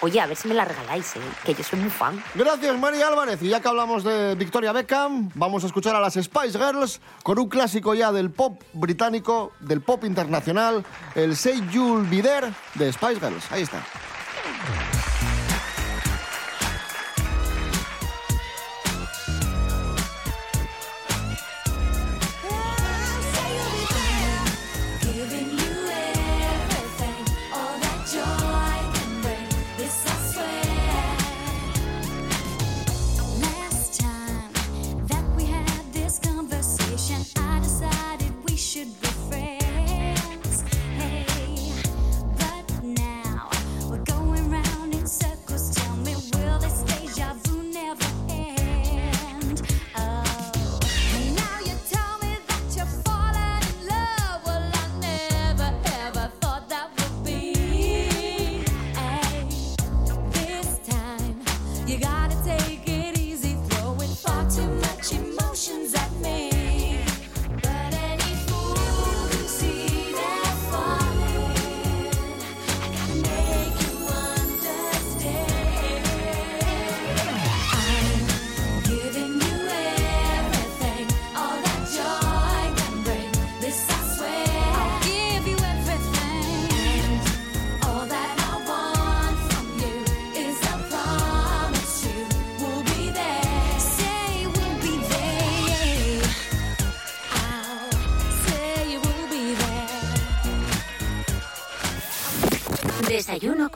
Oye, 0.00 0.20
a 0.20 0.26
ver 0.26 0.36
si 0.36 0.46
me 0.46 0.54
la 0.54 0.64
regaláis, 0.64 1.16
¿eh? 1.16 1.20
que 1.44 1.54
yo 1.54 1.64
soy 1.64 1.80
muy 1.80 1.90
fan. 1.90 2.22
Gracias, 2.34 2.78
María 2.78 3.08
Álvarez. 3.08 3.42
Y 3.42 3.48
ya 3.48 3.60
que 3.60 3.68
hablamos 3.68 4.04
de 4.04 4.36
Victoria 4.36 4.72
Beckham, 4.72 5.30
vamos 5.34 5.64
a 5.64 5.66
escuchar 5.66 5.96
a 5.96 6.00
las 6.00 6.14
Spice 6.14 6.58
Girls 6.58 7.00
con 7.24 7.38
un 7.38 7.48
clásico 7.48 7.94
ya 7.94 8.12
del 8.12 8.30
pop 8.30 8.62
británico, 8.74 9.52
del 9.60 9.80
pop 9.80 10.04
internacional, 10.04 10.84
el 11.16 11.36
Say 11.36 11.60
You'll 11.72 12.06
Be 12.08 12.22
There 12.22 12.52
de 12.74 12.92
Spice 12.92 13.18
Girls. 13.18 13.50
Ahí 13.50 13.62
está. 13.62 13.82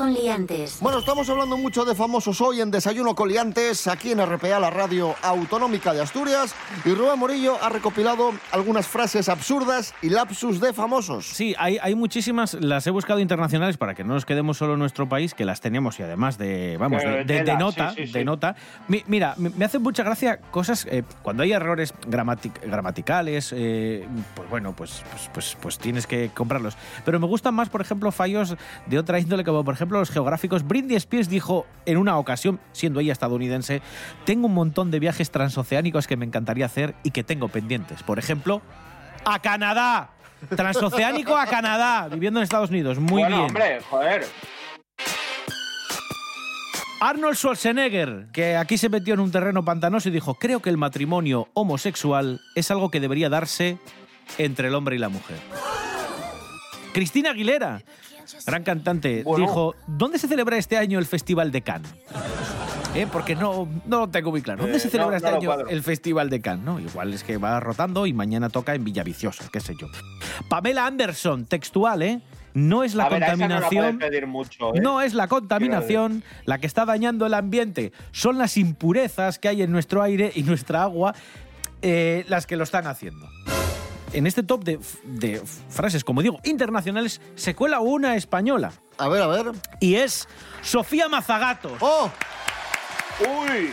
Con 0.02 0.12
liantes. 0.14 0.78
Bueno, 0.80 0.98
estamos 0.98 1.28
hablando 1.30 1.56
mucho 1.56 1.84
de 1.84 1.94
famosos 1.94 2.40
hoy 2.40 2.60
en 2.60 2.72
Desayuno 2.72 3.14
Coliantes, 3.14 3.86
aquí 3.86 4.10
en 4.10 4.18
RPA, 4.26 4.58
la 4.58 4.68
radio 4.68 5.14
autonómica 5.22 5.94
de 5.94 6.00
Asturias. 6.02 6.56
Y 6.84 6.92
Rubén 6.92 7.20
Morillo 7.20 7.56
ha 7.62 7.68
recopilado 7.68 8.32
algunas 8.50 8.88
frases 8.88 9.28
absurdas 9.28 9.94
y 10.02 10.08
lapsus 10.10 10.58
de 10.60 10.72
famosos. 10.72 11.26
Sí, 11.28 11.54
hay, 11.56 11.78
hay 11.80 11.94
muchísimas, 11.94 12.54
las 12.54 12.84
he 12.88 12.90
buscado 12.90 13.20
internacionales 13.20 13.76
para 13.76 13.94
que 13.94 14.02
no 14.02 14.14
nos 14.14 14.24
quedemos 14.26 14.56
solo 14.56 14.72
en 14.72 14.80
nuestro 14.80 15.08
país, 15.08 15.34
que 15.34 15.44
las 15.44 15.60
tenemos 15.60 16.00
y 16.00 16.02
además 16.02 16.36
de, 16.36 16.78
vamos, 16.80 17.00
de, 17.00 17.22
de- 17.22 17.44
de 17.44 17.56
nota, 17.56 17.90
sí, 17.90 17.98
sí, 18.00 18.06
sí. 18.08 18.12
de 18.12 18.24
nota. 18.24 18.56
Mi- 18.88 19.04
mira, 19.06 19.34
me, 19.36 19.50
me 19.50 19.64
hace 19.66 19.78
mucha 19.78 20.02
gracia 20.02 20.38
cosas, 20.50 20.84
eh, 20.90 21.04
cuando 21.22 21.44
hay 21.44 21.52
errores 21.52 21.94
gramatic- 22.08 22.60
gramaticales, 22.66 23.54
eh, 23.56 24.04
pues 24.34 24.50
bueno, 24.50 24.74
pues, 24.74 25.04
pues, 25.12 25.30
pues, 25.32 25.56
pues 25.62 25.78
tienes 25.78 26.08
que 26.08 26.30
comprarlos. 26.34 26.76
Pero 27.04 27.20
me 27.20 27.28
gustan 27.28 27.54
más, 27.54 27.68
por 27.68 27.80
ejemplo, 27.80 28.10
fallos 28.10 28.56
de 28.86 28.98
otra 28.98 29.20
índole, 29.20 29.44
como 29.44 29.62
por 29.64 29.74
ejemplo 29.74 29.91
los 29.92 30.10
geográficos. 30.10 30.66
Britney 30.66 30.96
Spears 30.96 31.28
dijo 31.28 31.66
en 31.86 31.98
una 31.98 32.18
ocasión, 32.18 32.60
siendo 32.72 33.00
ella 33.00 33.12
estadounidense, 33.12 33.82
tengo 34.24 34.46
un 34.46 34.54
montón 34.54 34.90
de 34.90 34.98
viajes 34.98 35.30
transoceánicos 35.30 36.06
que 36.06 36.16
me 36.16 36.24
encantaría 36.24 36.66
hacer 36.66 36.94
y 37.02 37.10
que 37.10 37.24
tengo 37.24 37.48
pendientes. 37.48 38.02
Por 38.02 38.18
ejemplo, 38.18 38.62
a 39.24 39.38
Canadá. 39.38 40.10
Transoceánico 40.56 41.36
a 41.36 41.46
Canadá, 41.46 42.08
viviendo 42.08 42.40
en 42.40 42.44
Estados 42.44 42.70
Unidos. 42.70 42.98
Muy 42.98 43.22
bueno, 43.22 43.36
bien. 43.36 43.48
hombre, 43.48 43.80
joder. 43.88 44.26
Arnold 47.00 47.36
Schwarzenegger, 47.36 48.28
que 48.32 48.56
aquí 48.56 48.78
se 48.78 48.88
metió 48.88 49.14
en 49.14 49.20
un 49.20 49.32
terreno 49.32 49.64
pantanoso 49.64 50.08
y 50.08 50.12
dijo, 50.12 50.34
creo 50.34 50.60
que 50.60 50.70
el 50.70 50.76
matrimonio 50.76 51.48
homosexual 51.54 52.40
es 52.54 52.70
algo 52.70 52.90
que 52.90 53.00
debería 53.00 53.28
darse 53.28 53.78
entre 54.38 54.68
el 54.68 54.74
hombre 54.74 54.96
y 54.96 54.98
la 55.00 55.08
mujer. 55.08 55.38
Cristina 56.92 57.30
Aguilera, 57.30 57.82
gran 58.46 58.62
cantante, 58.62 59.22
Bueno. 59.22 59.46
dijo, 59.46 59.74
¿dónde 59.86 60.18
se 60.18 60.28
celebra 60.28 60.56
este 60.56 60.76
año 60.76 60.98
el 60.98 61.06
Festival 61.06 61.50
de 61.52 61.62
Cannes? 61.62 61.92
¿Eh? 62.94 63.06
Porque 63.10 63.34
no, 63.34 63.66
no 63.86 64.00
lo 64.00 64.08
tengo 64.08 64.30
muy 64.30 64.42
claro. 64.42 64.62
¿Dónde 64.62 64.76
Eh, 64.76 64.80
se 64.80 64.90
celebra 64.90 65.12
no, 65.12 65.16
este 65.16 65.30
no 65.30 65.36
año 65.38 65.46
cuadro. 65.46 65.68
el 65.68 65.82
Festival 65.82 66.28
de 66.28 66.40
Cannes? 66.42 66.64
¿no? 66.64 66.78
Igual 66.78 67.14
es 67.14 67.24
que 67.24 67.38
va 67.38 67.58
rotando 67.58 68.04
y 68.06 68.12
mañana 68.12 68.50
toca 68.50 68.74
en 68.74 68.84
Villaviciosa, 68.84 69.48
qué 69.50 69.60
sé 69.60 69.74
yo. 69.80 69.86
Pamela 70.50 70.84
Anderson, 70.86 71.46
textual, 71.46 72.02
¿eh? 72.02 72.20
No 72.52 72.84
es 72.84 72.94
la 72.94 73.04
a 73.04 73.08
ver, 73.08 73.20
no 73.20 73.26
contaminación... 73.28 73.98
mucho, 74.28 74.74
¿eh? 74.74 74.80
No 74.82 75.00
es 75.00 75.14
la 75.14 75.26
contaminación 75.26 76.22
la 76.44 76.58
que 76.58 76.66
está 76.66 76.84
dañando 76.84 77.24
el 77.24 77.32
ambiente, 77.32 77.92
son 78.10 78.36
las 78.36 78.58
impurezas 78.58 79.38
que 79.38 79.48
hay 79.48 79.62
en 79.62 79.72
nuestro 79.72 80.02
aire 80.02 80.30
y 80.34 80.42
nuestra 80.42 80.82
agua 80.82 81.14
eh, 81.80 82.26
las 82.28 82.46
que 82.46 82.56
lo 82.56 82.64
están 82.64 82.86
haciendo. 82.86 83.26
En 84.12 84.26
este 84.26 84.42
top 84.42 84.64
de, 84.64 84.78
de 85.04 85.42
frases, 85.70 86.04
como 86.04 86.22
digo, 86.22 86.38
internacionales, 86.44 87.20
se 87.34 87.54
cuela 87.54 87.80
una 87.80 88.14
española. 88.16 88.72
A 88.98 89.08
ver, 89.08 89.22
a 89.22 89.26
ver. 89.26 89.52
Y 89.80 89.94
es 89.94 90.28
Sofía 90.60 91.08
Mazagatos. 91.08 91.72
¡Oh! 91.80 92.10
¡Uy! 93.20 93.70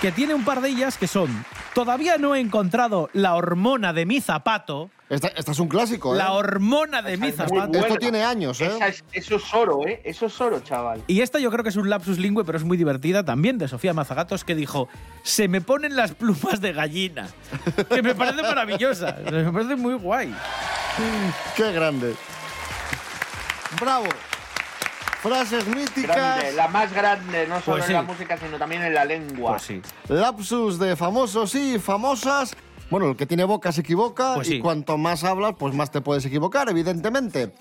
Que 0.00 0.12
tiene 0.12 0.34
un 0.34 0.44
par 0.44 0.60
de 0.60 0.68
ellas 0.68 0.96
que 0.96 1.08
son 1.08 1.44
Todavía 1.78 2.18
no 2.18 2.34
he 2.34 2.40
encontrado 2.40 3.08
la 3.12 3.36
hormona 3.36 3.92
de 3.92 4.04
mi 4.04 4.20
zapato. 4.20 4.90
Esta, 5.08 5.28
esta 5.28 5.52
es 5.52 5.60
un 5.60 5.68
clásico, 5.68 6.12
¿eh? 6.12 6.18
La 6.18 6.32
hormona 6.32 7.02
de 7.02 7.16
mi 7.16 7.28
Esa 7.28 7.44
es 7.44 7.48
zapato. 7.50 7.68
buena. 7.68 7.86
Esto 7.86 7.98
tiene 8.00 8.24
años, 8.24 8.60
¿eh? 8.60 8.68
Es- 8.84 9.04
eso 9.12 9.36
es 9.36 9.54
oro, 9.54 9.86
¿eh? 9.86 10.02
Eso 10.04 10.26
es 10.26 10.40
oro, 10.40 10.58
chaval. 10.58 11.04
Y 11.06 11.20
esta 11.20 11.38
yo 11.38 11.52
creo 11.52 11.62
que 11.62 11.68
es 11.70 11.76
un 11.76 11.88
lapsus 11.88 12.18
lingüe, 12.18 12.44
pero 12.44 12.58
es 12.58 12.64
muy 12.64 12.76
divertida 12.76 13.24
también, 13.24 13.58
de 13.58 13.68
Sofía 13.68 13.94
Mazagatos, 13.94 14.42
que 14.42 14.56
dijo, 14.56 14.88
se 15.22 15.46
me 15.46 15.60
ponen 15.60 15.94
las 15.94 16.16
plumas 16.16 16.60
de 16.60 16.72
gallina. 16.72 17.28
Que 17.88 18.02
me 18.02 18.16
parece 18.16 18.42
maravillosa, 18.42 19.16
me 19.30 19.52
parece 19.52 19.76
muy 19.76 19.94
guay. 19.94 20.34
¡Qué 21.56 21.70
grande! 21.70 22.16
¡Bravo! 23.80 24.06
Frases 25.22 25.66
míticas. 25.66 26.16
Grande, 26.16 26.52
la 26.52 26.68
más 26.68 26.92
grande, 26.92 27.46
no 27.48 27.60
solo 27.60 27.78
Pues 27.78 27.86
sí. 27.86 27.92
en 27.92 27.96
la 27.96 28.02
música, 28.02 28.38
sino 28.38 28.56
también 28.58 28.82
en 28.82 28.94
la 28.94 29.04
lengua. 29.04 29.52
Pues 29.52 29.62
sí. 29.62 29.82
Lapsus 30.08 30.78
de 30.78 30.94
famosos 30.96 31.54
y 31.54 31.78
famosas. 31.78 32.54
Bueno, 32.90 33.10
el 33.10 33.16
que 33.16 33.26
tiene 33.26 33.44
boca 33.44 33.70
se 33.72 33.82
equivoca 33.82 34.36
Pues 34.36 34.48
y 34.48 34.52
sí. 34.52 34.60
cuanto 34.60 34.96
más 34.96 35.22
hablas, 35.24 35.54
pues 35.58 35.74
más 35.74 35.90
te 35.90 36.00
puedes 36.00 36.24
equivocar, 36.24 36.68
evidentemente. 36.70 37.52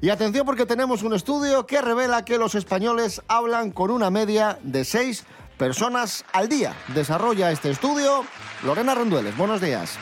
Y 0.00 0.08
atención 0.08 0.46
porque 0.46 0.64
tenemos 0.66 1.02
un 1.02 1.12
estudio 1.12 1.66
que 1.66 1.82
revela 1.82 2.24
que 2.24 2.38
los 2.38 2.54
españoles 2.54 3.20
hablan 3.28 3.72
con 3.72 3.90
una 3.90 4.08
media 4.10 4.58
de 4.62 4.84
seis 4.84 5.24
personas 5.58 6.24
al 6.32 6.48
día. 6.48 6.72
Desarrolla 6.94 7.50
este 7.50 7.70
estudio 7.70 8.24
Lorena 8.64 8.94
Rendueles. 8.94 9.36
Buenos 9.36 9.60
días. 9.60 9.98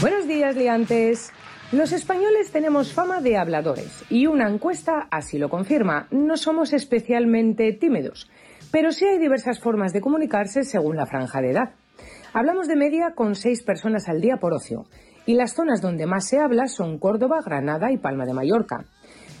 Buenos 0.00 0.26
días, 0.26 0.54
liantes. 0.56 1.32
Los 1.72 1.92
españoles 1.92 2.52
tenemos 2.52 2.92
fama 2.92 3.22
de 3.22 3.38
habladores 3.38 4.04
y 4.10 4.26
una 4.26 4.46
encuesta 4.46 5.08
así 5.10 5.38
lo 5.38 5.48
confirma. 5.48 6.06
No 6.10 6.36
somos 6.36 6.74
especialmente 6.74 7.72
tímidos, 7.72 8.28
pero 8.70 8.92
sí 8.92 9.06
hay 9.06 9.18
diversas 9.18 9.58
formas 9.58 9.94
de 9.94 10.02
comunicarse 10.02 10.64
según 10.64 10.96
la 10.96 11.06
franja 11.06 11.40
de 11.40 11.52
edad. 11.52 11.70
Hablamos 12.34 12.68
de 12.68 12.76
media 12.76 13.14
con 13.14 13.34
seis 13.34 13.62
personas 13.62 14.10
al 14.10 14.20
día 14.20 14.36
por 14.36 14.52
ocio 14.52 14.84
y 15.24 15.32
las 15.32 15.54
zonas 15.54 15.80
donde 15.80 16.04
más 16.04 16.28
se 16.28 16.38
habla 16.38 16.66
son 16.66 16.98
Córdoba, 16.98 17.40
Granada 17.42 17.90
y 17.90 17.96
Palma 17.96 18.26
de 18.26 18.34
Mallorca. 18.34 18.84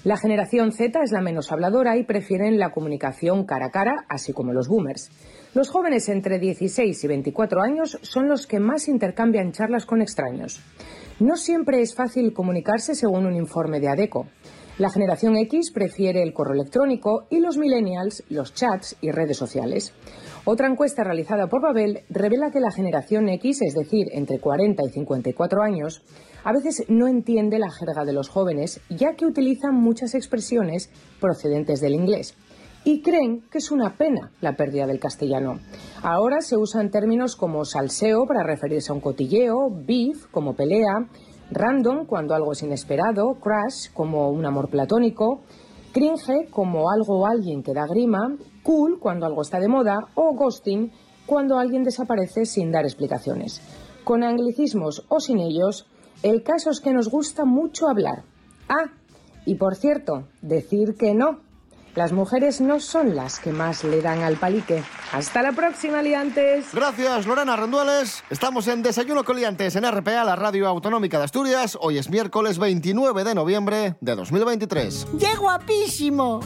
La 0.04 0.16
generación 0.16 0.72
Z 0.72 1.00
es 1.02 1.12
la 1.12 1.20
menos 1.20 1.52
habladora 1.52 1.98
y 1.98 2.04
prefieren 2.04 2.58
la 2.58 2.70
comunicación 2.70 3.44
cara 3.44 3.66
a 3.66 3.70
cara, 3.70 4.06
así 4.08 4.32
como 4.32 4.54
los 4.54 4.68
boomers. 4.68 5.10
Los 5.54 5.68
jóvenes 5.68 6.08
entre 6.08 6.38
16 6.38 7.04
y 7.04 7.06
24 7.06 7.60
años 7.60 7.98
son 8.00 8.26
los 8.26 8.46
que 8.46 8.58
más 8.58 8.88
intercambian 8.88 9.52
charlas 9.52 9.84
con 9.84 10.00
extraños. 10.00 10.62
No 11.20 11.36
siempre 11.36 11.80
es 11.80 11.94
fácil 11.94 12.32
comunicarse 12.32 12.94
según 12.94 13.26
un 13.26 13.36
informe 13.36 13.80
de 13.80 13.88
ADECO. 13.88 14.26
La 14.78 14.90
generación 14.90 15.36
X 15.36 15.70
prefiere 15.70 16.22
el 16.22 16.32
correo 16.32 16.54
electrónico 16.54 17.26
y 17.30 17.40
los 17.40 17.58
millennials 17.58 18.24
los 18.30 18.54
chats 18.54 18.96
y 19.00 19.10
redes 19.10 19.36
sociales. 19.36 19.92
Otra 20.44 20.66
encuesta 20.66 21.04
realizada 21.04 21.46
por 21.46 21.60
Babel 21.60 22.00
revela 22.08 22.50
que 22.50 22.58
la 22.58 22.72
generación 22.72 23.28
X, 23.28 23.60
es 23.62 23.74
decir, 23.74 24.06
entre 24.12 24.40
40 24.40 24.82
y 24.84 24.90
54 24.90 25.62
años, 25.62 26.02
a 26.42 26.52
veces 26.52 26.84
no 26.88 27.06
entiende 27.06 27.58
la 27.58 27.70
jerga 27.70 28.04
de 28.04 28.14
los 28.14 28.28
jóvenes, 28.28 28.80
ya 28.88 29.14
que 29.14 29.26
utilizan 29.26 29.74
muchas 29.74 30.14
expresiones 30.14 30.90
procedentes 31.20 31.80
del 31.80 31.94
inglés. 31.94 32.34
Y 32.84 33.02
creen 33.02 33.42
que 33.50 33.58
es 33.58 33.70
una 33.70 33.96
pena 33.96 34.32
la 34.40 34.56
pérdida 34.56 34.86
del 34.86 34.98
castellano. 34.98 35.60
Ahora 36.02 36.40
se 36.40 36.56
usan 36.56 36.90
términos 36.90 37.36
como 37.36 37.64
salseo 37.64 38.26
para 38.26 38.42
referirse 38.42 38.90
a 38.90 38.94
un 38.94 39.00
cotilleo, 39.00 39.70
beef 39.70 40.26
como 40.30 40.54
pelea, 40.54 41.08
random 41.50 42.06
cuando 42.06 42.34
algo 42.34 42.52
es 42.52 42.62
inesperado, 42.62 43.34
crush 43.40 43.92
como 43.92 44.30
un 44.30 44.44
amor 44.46 44.68
platónico, 44.68 45.42
cringe 45.92 46.48
como 46.50 46.90
algo 46.90 47.20
o 47.20 47.26
alguien 47.26 47.62
que 47.62 47.74
da 47.74 47.86
grima, 47.86 48.36
cool 48.62 48.98
cuando 48.98 49.26
algo 49.26 49.42
está 49.42 49.60
de 49.60 49.68
moda 49.68 49.98
o 50.14 50.34
ghosting 50.34 50.90
cuando 51.26 51.58
alguien 51.58 51.84
desaparece 51.84 52.46
sin 52.46 52.72
dar 52.72 52.84
explicaciones. 52.84 53.60
Con 54.04 54.24
anglicismos 54.24 55.04
o 55.08 55.20
sin 55.20 55.38
ellos, 55.38 55.86
el 56.22 56.42
caso 56.42 56.70
es 56.70 56.80
que 56.80 56.92
nos 56.92 57.08
gusta 57.08 57.44
mucho 57.44 57.88
hablar. 57.88 58.24
Ah, 58.68 58.90
y 59.44 59.56
por 59.56 59.76
cierto, 59.76 60.28
decir 60.40 60.96
que 60.96 61.14
no. 61.14 61.40
Las 61.94 62.12
mujeres 62.12 62.62
no 62.62 62.80
son 62.80 63.14
las 63.14 63.38
que 63.38 63.52
más 63.52 63.84
le 63.84 64.00
dan 64.00 64.22
al 64.22 64.36
palique. 64.36 64.82
Hasta 65.12 65.42
la 65.42 65.52
próxima, 65.52 66.00
liantes. 66.00 66.66
Gracias, 66.72 67.26
Lorena 67.26 67.54
Rendueles. 67.54 68.24
Estamos 68.30 68.66
en 68.68 68.82
Desayuno 68.82 69.24
con 69.24 69.36
Liantes 69.36 69.76
en 69.76 69.84
RPA, 69.90 70.24
la 70.24 70.34
radio 70.34 70.66
autonómica 70.68 71.18
de 71.18 71.24
Asturias. 71.24 71.76
Hoy 71.78 71.98
es 71.98 72.08
miércoles 72.08 72.58
29 72.58 73.24
de 73.24 73.34
noviembre 73.34 73.96
de 74.00 74.14
2023. 74.16 75.06
¡Qué 75.20 75.34
guapísimo! 75.36 76.40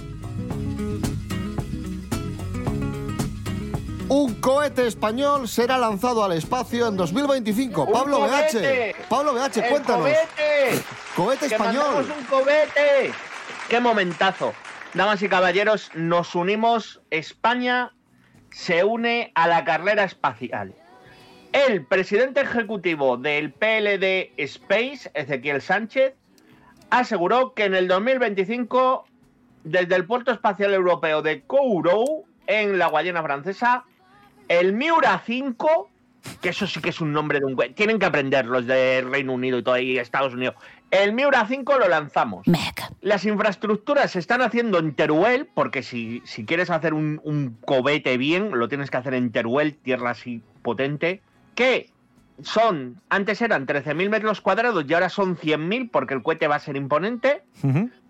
Un 4.09 4.35
cohete 4.41 4.87
español 4.89 5.47
será 5.47 5.79
lanzado 5.79 6.25
al 6.25 6.33
espacio 6.33 6.89
en 6.89 6.97
2025. 6.97 7.85
¡Un 7.85 7.93
Pablo 7.93 8.19
cohete! 8.19 8.95
BH. 8.99 9.09
Pablo 9.09 9.33
BH, 9.35 9.57
¡El 9.61 9.71
cuéntanos. 9.71 10.01
cohete! 10.03 10.83
Cohete 11.15 11.49
¡Que 11.49 11.55
español. 11.55 11.85
mandamos 11.95 12.19
un 12.19 12.25
cohete! 12.25 13.13
¡Qué 13.69 13.81
momentazo! 13.81 14.53
Damas 14.97 15.21
y 15.21 15.29
caballeros, 15.29 15.91
nos 15.95 16.35
unimos. 16.35 17.03
España 17.11 17.93
se 18.51 18.83
une 18.83 19.31
a 19.35 19.47
la 19.47 19.63
carrera 19.63 20.05
espacial. 20.05 20.75
El 21.53 21.85
presidente 21.85 22.41
ejecutivo 22.41 23.19
del 23.19 23.53
PLD 23.53 24.33
Space, 24.39 25.11
Ezequiel 25.13 25.61
Sánchez, 25.61 26.15
aseguró 26.89 27.53
que 27.53 27.65
en 27.65 27.75
el 27.75 27.89
2025, 27.89 29.05
desde 29.65 29.95
el 29.97 30.07
puerto 30.07 30.33
espacial 30.33 30.73
europeo 30.73 31.21
de 31.21 31.43
Kourou, 31.43 32.25
en 32.47 32.79
la 32.79 32.87
Guayana 32.87 33.23
francesa, 33.23 33.85
el 34.49 34.73
Miura 34.73 35.21
5, 35.27 35.91
que 36.41 36.49
eso 36.49 36.67
sí 36.67 36.81
que 36.81 36.89
es 36.89 37.03
un 37.03 37.13
nombre 37.13 37.39
de 37.39 37.45
un 37.45 37.57
tienen 37.75 37.99
que 37.99 38.07
aprender 38.07 38.47
los 38.47 38.67
de 38.67 39.03
Reino 39.03 39.35
Unido 39.35 39.59
y 39.59 39.63
todo 39.63 39.79
y 39.79 39.99
Estados 39.99 40.33
Unidos. 40.33 40.55
El 41.03 41.13
Miura 41.13 41.47
5 41.47 41.79
lo 41.79 41.89
lanzamos. 41.89 42.47
Las 43.03 43.27
infraestructuras 43.27 44.13
se 44.13 44.19
están 44.19 44.41
haciendo 44.41 44.79
en 44.79 44.95
Teruel, 44.95 45.47
porque 45.53 45.83
si, 45.83 46.23
si 46.25 46.47
quieres 46.47 46.71
hacer 46.71 46.95
un, 46.95 47.21
un 47.23 47.59
cohete 47.65 48.17
bien, 48.17 48.51
lo 48.59 48.69
tienes 48.69 48.91
que 48.91 48.97
hacer 48.97 49.13
en 49.13 49.31
Teruel, 49.31 49.77
tierra 49.77 50.11
así 50.11 50.43
potente, 50.63 51.21
que 51.55 51.91
son, 52.43 53.01
antes 53.11 53.43
eran 53.43 53.67
13.000 53.67 54.09
metros 54.09 54.41
cuadrados 54.41 54.85
y 54.89 54.95
ahora 54.95 55.11
son 55.11 55.37
100.000 55.37 55.91
porque 55.91 56.15
el 56.15 56.23
cohete 56.23 56.49
va 56.49 56.57
a 56.57 56.61
ser 56.61 56.77
imponente, 56.77 57.43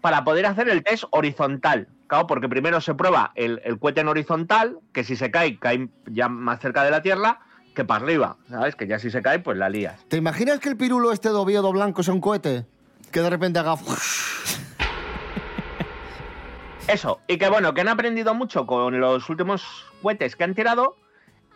para 0.00 0.22
poder 0.22 0.46
hacer 0.46 0.68
el 0.68 0.84
test 0.84 1.04
horizontal. 1.10 1.88
Claro, 2.06 2.28
porque 2.28 2.48
primero 2.48 2.80
se 2.80 2.94
prueba 2.94 3.32
el, 3.34 3.60
el 3.64 3.80
cohete 3.80 4.02
en 4.02 4.08
horizontal, 4.08 4.78
que 4.92 5.02
si 5.02 5.16
se 5.16 5.32
cae, 5.32 5.58
cae 5.58 5.88
ya 6.06 6.28
más 6.28 6.60
cerca 6.60 6.84
de 6.84 6.92
la 6.92 7.02
Tierra, 7.02 7.40
que 7.74 7.84
para 7.84 8.04
arriba, 8.04 8.36
¿sabes? 8.48 8.76
Que 8.76 8.86
ya 8.86 9.00
si 9.00 9.10
se 9.10 9.22
cae, 9.22 9.40
pues 9.40 9.58
la 9.58 9.68
lías. 9.68 10.06
¿Te 10.08 10.16
imaginas 10.16 10.60
que 10.60 10.68
el 10.68 10.76
pirulo 10.76 11.12
este 11.12 11.28
de 11.30 11.34
Oviedo 11.34 11.72
blanco 11.72 12.04
sea 12.04 12.14
un 12.14 12.20
cohete? 12.20 12.64
Que 13.16 13.22
de 13.22 13.30
repente 13.30 13.58
haga... 13.58 13.76
Eso, 16.86 17.18
y 17.26 17.38
que 17.38 17.48
bueno, 17.48 17.72
que 17.72 17.80
han 17.80 17.88
aprendido 17.88 18.34
mucho 18.34 18.66
con 18.66 19.00
los 19.00 19.30
últimos 19.30 19.86
cohetes 20.02 20.36
que 20.36 20.44
han 20.44 20.54
tirado 20.54 20.98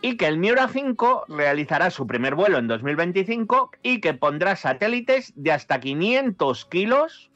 y 0.01 0.17
que 0.17 0.25
el 0.25 0.39
Miura 0.39 0.69
5 0.69 1.25
realizará 1.27 1.91
su 1.91 2.07
primer 2.07 2.33
vuelo 2.33 2.57
en 2.57 2.67
2025 2.67 3.73
y 3.83 4.01
que 4.01 4.15
pondrá 4.15 4.55
satélites 4.55 5.33
de 5.35 5.51
hasta 5.51 5.79
500 5.79 6.65
kilos 6.65 7.29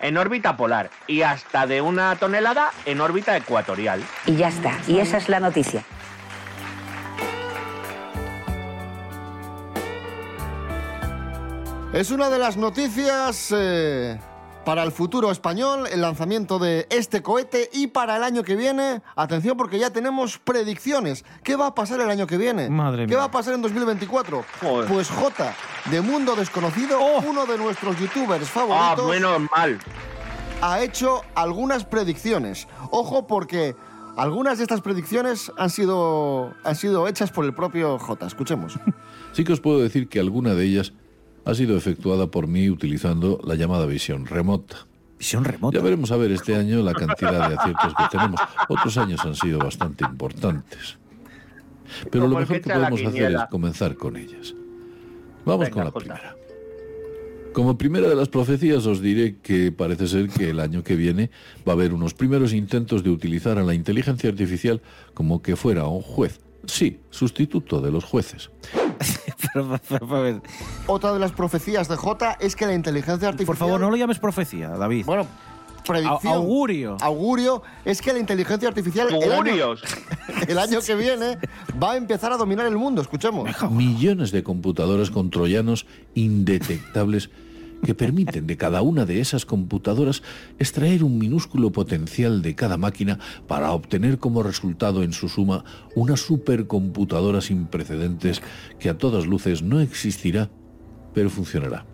en 0.00 0.16
órbita 0.16 0.56
polar 0.56 0.90
y 1.06 1.22
hasta 1.22 1.68
de 1.68 1.80
una 1.80 2.16
tonelada 2.16 2.72
en 2.84 3.00
órbita 3.00 3.36
ecuatorial. 3.36 4.02
Y 4.26 4.34
ya 4.34 4.48
está, 4.48 4.76
y 4.88 4.98
esa 4.98 5.18
es 5.18 5.28
la 5.28 5.38
noticia. 5.38 5.84
Es 11.98 12.12
una 12.12 12.30
de 12.30 12.38
las 12.38 12.56
noticias 12.56 13.52
eh, 13.52 14.20
para 14.64 14.84
el 14.84 14.92
futuro 14.92 15.32
español, 15.32 15.88
el 15.90 16.00
lanzamiento 16.00 16.60
de 16.60 16.86
este 16.90 17.22
cohete 17.22 17.68
y 17.72 17.88
para 17.88 18.16
el 18.16 18.22
año 18.22 18.44
que 18.44 18.54
viene, 18.54 19.02
atención 19.16 19.56
porque 19.56 19.80
ya 19.80 19.90
tenemos 19.90 20.38
predicciones. 20.38 21.24
¿Qué 21.42 21.56
va 21.56 21.66
a 21.66 21.74
pasar 21.74 22.00
el 22.00 22.08
año 22.08 22.28
que 22.28 22.36
viene? 22.36 22.70
Madre 22.70 23.02
¿Qué 23.06 23.08
mía. 23.08 23.18
va 23.18 23.24
a 23.24 23.30
pasar 23.32 23.54
en 23.54 23.62
2024? 23.62 24.44
Joder. 24.60 24.88
Pues 24.88 25.10
J, 25.10 25.52
de 25.90 26.00
Mundo 26.00 26.36
Desconocido, 26.36 27.00
uno 27.28 27.46
de 27.46 27.58
nuestros 27.58 27.98
youtubers 27.98 28.44
Ah, 28.44 28.94
favoritos, 28.94 29.10
menos 29.10 29.40
mal. 29.56 29.80
ha 30.62 30.80
hecho 30.80 31.22
algunas 31.34 31.84
predicciones. 31.84 32.68
Ojo 32.92 33.26
porque 33.26 33.74
algunas 34.16 34.58
de 34.58 34.62
estas 34.62 34.82
predicciones 34.82 35.50
han 35.58 35.70
sido, 35.70 36.54
han 36.62 36.76
sido 36.76 37.08
hechas 37.08 37.32
por 37.32 37.44
el 37.44 37.54
propio 37.54 37.98
J. 37.98 38.24
Escuchemos. 38.24 38.78
Sí 39.32 39.44
que 39.44 39.52
os 39.52 39.60
puedo 39.60 39.78
decir 39.80 40.08
que 40.08 40.18
alguna 40.20 40.54
de 40.54 40.64
ellas 40.64 40.94
ha 41.48 41.54
sido 41.54 41.78
efectuada 41.78 42.30
por 42.30 42.46
mí 42.46 42.68
utilizando 42.68 43.40
la 43.42 43.54
llamada 43.54 43.86
visión 43.86 44.26
remota. 44.26 44.86
Visión 45.18 45.44
remota. 45.44 45.78
Ya 45.78 45.82
veremos 45.82 46.12
a 46.12 46.18
ver 46.18 46.30
este 46.30 46.54
año 46.54 46.82
la 46.82 46.92
cantidad 46.92 47.48
de 47.48 47.54
aciertos 47.56 47.94
que 47.94 48.04
tenemos. 48.10 48.38
Otros 48.68 48.98
años 48.98 49.24
han 49.24 49.34
sido 49.34 49.58
bastante 49.58 50.04
importantes. 50.04 50.98
Pero 52.10 52.24
Como 52.24 52.34
lo 52.34 52.40
mejor 52.40 52.60
que 52.60 52.70
podemos 52.70 53.02
hacer 53.02 53.32
es 53.32 53.44
comenzar 53.50 53.94
con 53.96 54.18
ellas. 54.18 54.54
Vamos 55.46 55.70
Venga, 55.70 55.70
con 55.74 55.84
la 55.84 55.90
Jota. 55.90 56.00
primera. 56.04 56.36
Como 57.54 57.78
primera 57.78 58.08
de 58.10 58.14
las 58.14 58.28
profecías 58.28 58.84
os 58.84 59.00
diré 59.00 59.38
que 59.38 59.72
parece 59.72 60.06
ser 60.06 60.28
que 60.28 60.50
el 60.50 60.60
año 60.60 60.84
que 60.84 60.96
viene 60.96 61.30
va 61.66 61.72
a 61.72 61.76
haber 61.76 61.94
unos 61.94 62.12
primeros 62.12 62.52
intentos 62.52 63.02
de 63.02 63.08
utilizar 63.08 63.56
a 63.58 63.62
la 63.62 63.72
inteligencia 63.72 64.28
artificial 64.28 64.82
como 65.14 65.40
que 65.40 65.56
fuera 65.56 65.86
un 65.86 66.02
juez. 66.02 66.40
Sí, 66.66 67.00
sustituto 67.08 67.80
de 67.80 67.90
los 67.90 68.04
jueces. 68.04 68.50
Otra 70.86 71.12
de 71.12 71.18
las 71.18 71.32
profecías 71.32 71.88
de 71.88 71.96
J 71.96 72.36
es 72.40 72.56
que 72.56 72.66
la 72.66 72.74
inteligencia 72.74 73.28
artificial... 73.28 73.46
Por 73.46 73.56
favor, 73.56 73.80
no 73.80 73.90
lo 73.90 73.96
llames 73.96 74.18
profecía, 74.18 74.68
David. 74.70 75.04
Bueno, 75.06 75.26
predicción. 75.86 76.32
A- 76.32 76.36
augurio. 76.36 76.96
Augurio 77.00 77.62
es 77.84 78.00
que 78.02 78.12
la 78.12 78.18
inteligencia 78.18 78.68
artificial 78.68 79.08
el 79.12 79.32
año, 79.32 79.74
el 80.48 80.58
año 80.58 80.80
que 80.80 80.94
viene 80.94 81.38
va 81.82 81.92
a 81.92 81.96
empezar 81.96 82.32
a 82.32 82.36
dominar 82.36 82.66
el 82.66 82.76
mundo. 82.76 83.00
Escuchemos. 83.02 83.48
Millones 83.70 84.30
de 84.32 84.42
computadoras 84.42 85.10
con 85.10 85.30
troyanos 85.30 85.86
indetectables 86.14 87.30
que 87.84 87.94
permiten 87.94 88.46
de 88.46 88.56
cada 88.56 88.82
una 88.82 89.04
de 89.04 89.20
esas 89.20 89.44
computadoras 89.44 90.22
extraer 90.58 91.04
un 91.04 91.18
minúsculo 91.18 91.70
potencial 91.72 92.42
de 92.42 92.54
cada 92.54 92.76
máquina 92.76 93.18
para 93.46 93.72
obtener 93.72 94.18
como 94.18 94.42
resultado 94.42 95.02
en 95.02 95.12
su 95.12 95.28
suma 95.28 95.64
una 95.94 96.16
supercomputadora 96.16 97.40
sin 97.40 97.66
precedentes 97.66 98.42
que 98.78 98.88
a 98.88 98.98
todas 98.98 99.26
luces 99.26 99.62
no 99.62 99.80
existirá, 99.80 100.50
pero 101.14 101.30
funcionará. 101.30 101.84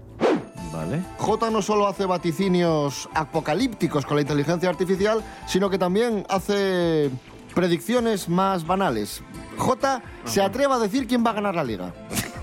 Vale. 0.73 1.03
J 1.19 1.51
no 1.51 1.63
solo 1.63 1.87
hace 1.87 2.05
vaticinios 2.05 3.09
apocalípticos 3.15 4.05
con 4.05 4.17
la 4.17 4.23
inteligencia 4.23 4.69
artificial, 4.69 5.23
sino 5.47 5.71
que 5.71 5.79
también 5.79 6.27
hace 6.29 7.11
predicciones 7.55 8.29
más 8.29 8.67
banales. 8.67 9.23
J 9.57 10.03
se 10.25 10.43
atreve 10.43 10.75
a 10.75 10.79
decir 10.79 11.07
quién 11.07 11.25
va 11.25 11.31
a 11.31 11.35
ganar 11.35 11.55
la 11.55 11.65
liga. 11.65 11.95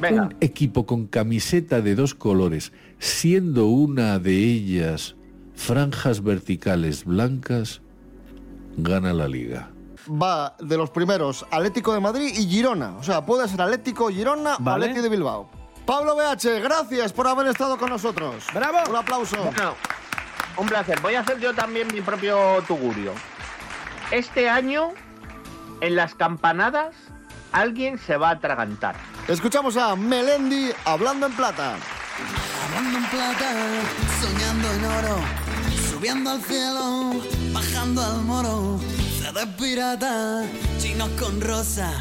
Venga. 0.00 0.22
Un 0.22 0.36
equipo 0.40 0.86
con 0.86 1.06
camiseta 1.06 1.80
de 1.80 1.94
dos 1.94 2.14
colores, 2.14 2.72
siendo 2.98 3.66
una 3.66 4.18
de 4.18 4.34
ellas 4.36 5.16
franjas 5.54 6.22
verticales 6.22 7.04
blancas, 7.04 7.80
gana 8.76 9.12
la 9.12 9.28
liga. 9.28 9.70
Va 10.08 10.54
de 10.60 10.76
los 10.76 10.90
primeros 10.90 11.44
Atlético 11.50 11.92
de 11.92 12.00
Madrid 12.00 12.32
y 12.36 12.46
Girona. 12.46 12.96
O 12.98 13.02
sea, 13.02 13.24
puede 13.24 13.48
ser 13.48 13.60
Atlético, 13.60 14.08
Girona 14.08 14.56
Vale. 14.58 14.70
o 14.70 14.74
Atlético 14.84 15.02
de 15.02 15.08
Bilbao. 15.08 15.50
Pablo 15.84 16.16
BH, 16.16 16.60
gracias 16.62 17.12
por 17.12 17.26
haber 17.26 17.46
estado 17.46 17.78
con 17.78 17.90
nosotros. 17.90 18.44
¡Bravo! 18.52 18.78
Un 18.90 18.96
aplauso. 18.96 19.36
Bueno, 19.36 19.74
un 20.56 20.66
placer. 20.66 21.00
Voy 21.00 21.14
a 21.14 21.20
hacer 21.20 21.38
yo 21.38 21.54
también 21.54 21.88
mi 21.92 22.00
propio 22.00 22.62
tugurio. 22.66 23.12
Este 24.10 24.48
año, 24.48 24.90
en 25.80 25.96
las 25.96 26.14
campanadas, 26.14 26.94
alguien 27.52 27.98
se 27.98 28.16
va 28.16 28.30
a 28.30 28.32
atragantar. 28.32 28.96
Escuchamos 29.28 29.76
a 29.76 29.96
Melendi 29.96 30.70
hablando 30.84 31.26
en 31.26 31.32
plata. 31.32 31.76
Hablando 32.64 32.98
en 32.98 33.04
plata, 33.06 33.52
soñando 34.20 34.72
en 34.72 34.84
oro, 34.84 35.18
subiendo 35.90 36.30
al 36.30 36.42
cielo, 36.42 37.12
bajando 37.52 38.02
al 38.02 38.22
moro, 38.22 38.80
de 39.34 39.46
pirata, 39.58 40.44
chino 40.78 41.08
con 41.18 41.40
rosa, 41.40 41.92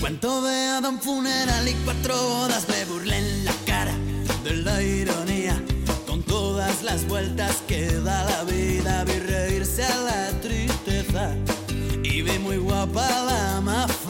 cuento 0.00 0.42
de 0.42 0.66
Adam 0.66 0.98
funeral 0.98 1.68
y 1.68 1.74
cuatro 1.84 2.16
bodas, 2.16 2.68
me 2.68 2.84
burlé 2.86 3.18
en 3.18 3.44
la 3.44 3.52
cara 3.66 3.94
de 4.42 4.56
la 4.56 4.82
ironía, 4.82 5.62
con 6.06 6.22
todas 6.22 6.82
las 6.82 7.06
vueltas 7.06 7.62
que 7.68 7.86
da 7.86 8.24
la 8.24 8.44
vida, 8.44 9.04
vi 9.04 9.20
reírse 9.20 9.84
a 9.84 9.96
la 9.96 10.30
tristeza. 10.40 11.36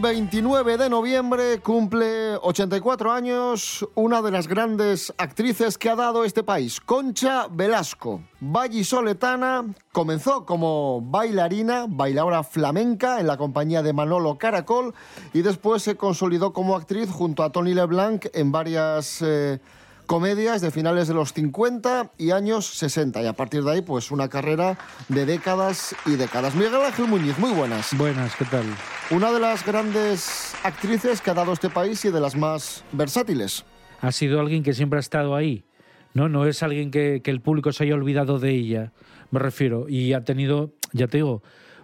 29 0.03 0.77
de 0.77 0.89
noviembre, 0.89 1.59
cumple 1.61 2.35
84 2.35 3.09
años 3.09 3.87
una 3.95 4.21
de 4.21 4.31
las 4.31 4.49
grandes 4.49 5.13
actrices 5.17 5.77
que 5.77 5.89
ha 5.89 5.95
dado 5.95 6.25
este 6.25 6.43
país, 6.43 6.81
Concha 6.81 7.47
Velasco. 7.49 8.21
Vallisoletana, 8.41 9.63
comenzó 9.93 10.45
como 10.45 10.99
bailarina, 10.99 11.85
bailadora 11.87 12.43
flamenca 12.43 13.21
en 13.21 13.27
la 13.27 13.37
compañía 13.37 13.81
de 13.81 13.93
Manolo 13.93 14.37
Caracol 14.37 14.93
y 15.33 15.41
después 15.41 15.83
se 15.83 15.95
consolidó 15.95 16.51
como 16.51 16.75
actriz 16.75 17.09
junto 17.09 17.41
a 17.41 17.53
Tony 17.53 17.73
LeBlanc 17.73 18.25
en 18.33 18.51
varias 18.51 19.21
eh, 19.21 19.61
comedias 20.05 20.61
de 20.61 20.71
finales 20.71 21.07
de 21.07 21.13
los 21.13 21.33
50 21.33 22.11
y 22.17 22.31
años 22.31 22.65
60. 22.65 23.21
Y 23.21 23.25
a 23.25 23.33
partir 23.33 23.63
de 23.63 23.71
ahí, 23.71 23.81
pues 23.81 24.11
una 24.11 24.29
carrera 24.29 24.77
de 25.09 25.25
décadas 25.25 25.95
y 26.05 26.15
décadas. 26.15 26.55
Miguel 26.55 26.75
Ángel 26.75 27.07
Muñiz, 27.07 27.37
muy 27.37 27.51
buenas. 27.51 27.95
Buenas, 27.97 28.35
¿qué 28.35 28.45
tal? 28.45 28.63
Una 29.11 29.31
de 29.31 29.39
las 29.39 29.65
grandes 29.65 30.53
actrices 30.63 31.21
que 31.21 31.31
ha 31.31 31.33
dado 31.33 31.53
este 31.53 31.69
país 31.69 32.03
y 32.05 32.11
de 32.11 32.19
las 32.19 32.35
más 32.35 32.83
versátiles. 32.91 33.65
Ha 34.01 34.11
sido 34.11 34.39
alguien 34.39 34.63
que 34.63 34.73
siempre 34.73 34.97
ha 34.97 35.01
estado 35.01 35.35
ahí. 35.35 35.65
No, 36.13 36.29
no 36.29 36.45
es 36.45 36.61
alguien 36.61 36.91
que, 36.91 37.21
que 37.23 37.31
el 37.31 37.41
público 37.41 37.71
se 37.71 37.85
haya 37.85 37.95
olvidado 37.95 38.37
de 38.39 38.51
ella, 38.51 38.91
me 39.31 39.39
refiero. 39.39 39.89
Y 39.89 40.13
ha 40.13 40.23
tenido, 40.23 40.73
ya 40.91 41.07
te 41.07 41.17
digo, 41.17 41.41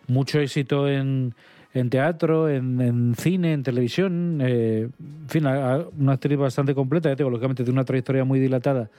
mucho 0.08 0.40
éxito 0.40 0.88
en, 0.88 1.34
en 1.74 1.90
teatro, 1.90 2.50
en, 2.50 2.82
en 2.82 3.16
cine, 3.16 3.54
en 3.54 3.64
televisión. 3.64 4.40
eh, 4.42 4.90
en 5.00 5.30
fin, 5.30 5.46
a- 5.46 5.76
a- 5.76 5.86
una 5.98 6.14
actriz 6.14 6.38
bastante 6.38 6.74
completa, 6.74 7.10
ya 7.10 7.16
te 7.16 7.24
digo, 7.24 7.30
lógicamente 7.30 7.64
de 7.64 7.72
una 7.72 7.86
trayectoria 7.86 8.24
muy 8.24 8.40
dilatada. 8.40 8.90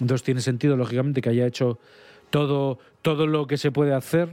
Entonces 0.00 0.24
tiene 0.24 0.40
sentido, 0.40 0.76
lógicamente, 0.76 1.20
que 1.20 1.28
haya 1.30 1.46
hecho 1.46 1.78
todo, 2.30 2.78
todo 3.02 3.26
lo 3.26 3.46
que 3.46 3.56
se 3.56 3.70
puede 3.70 3.94
hacer 3.94 4.28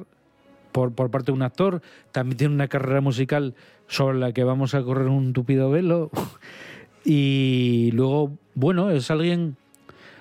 por, 0.72 0.92
por 0.94 1.12
parte 1.12 1.28
de 1.28 1.34
un 1.34 1.44
actor. 1.44 1.82
También 2.12 2.38
tiene 2.38 2.54
una 2.56 2.68
carrera 2.68 3.00
musical 3.00 3.54
sobre 3.88 4.18
la 4.18 4.32
que 4.34 4.44
vamos 4.44 4.74
a 4.74 4.82
correr 4.84 5.08
un 5.08 5.32
tupido 5.34 5.70
velo. 5.70 6.10
y 7.06 7.92
luego, 7.94 8.32
bueno, 8.56 8.90
es 8.92 9.12
alguien 9.12 9.56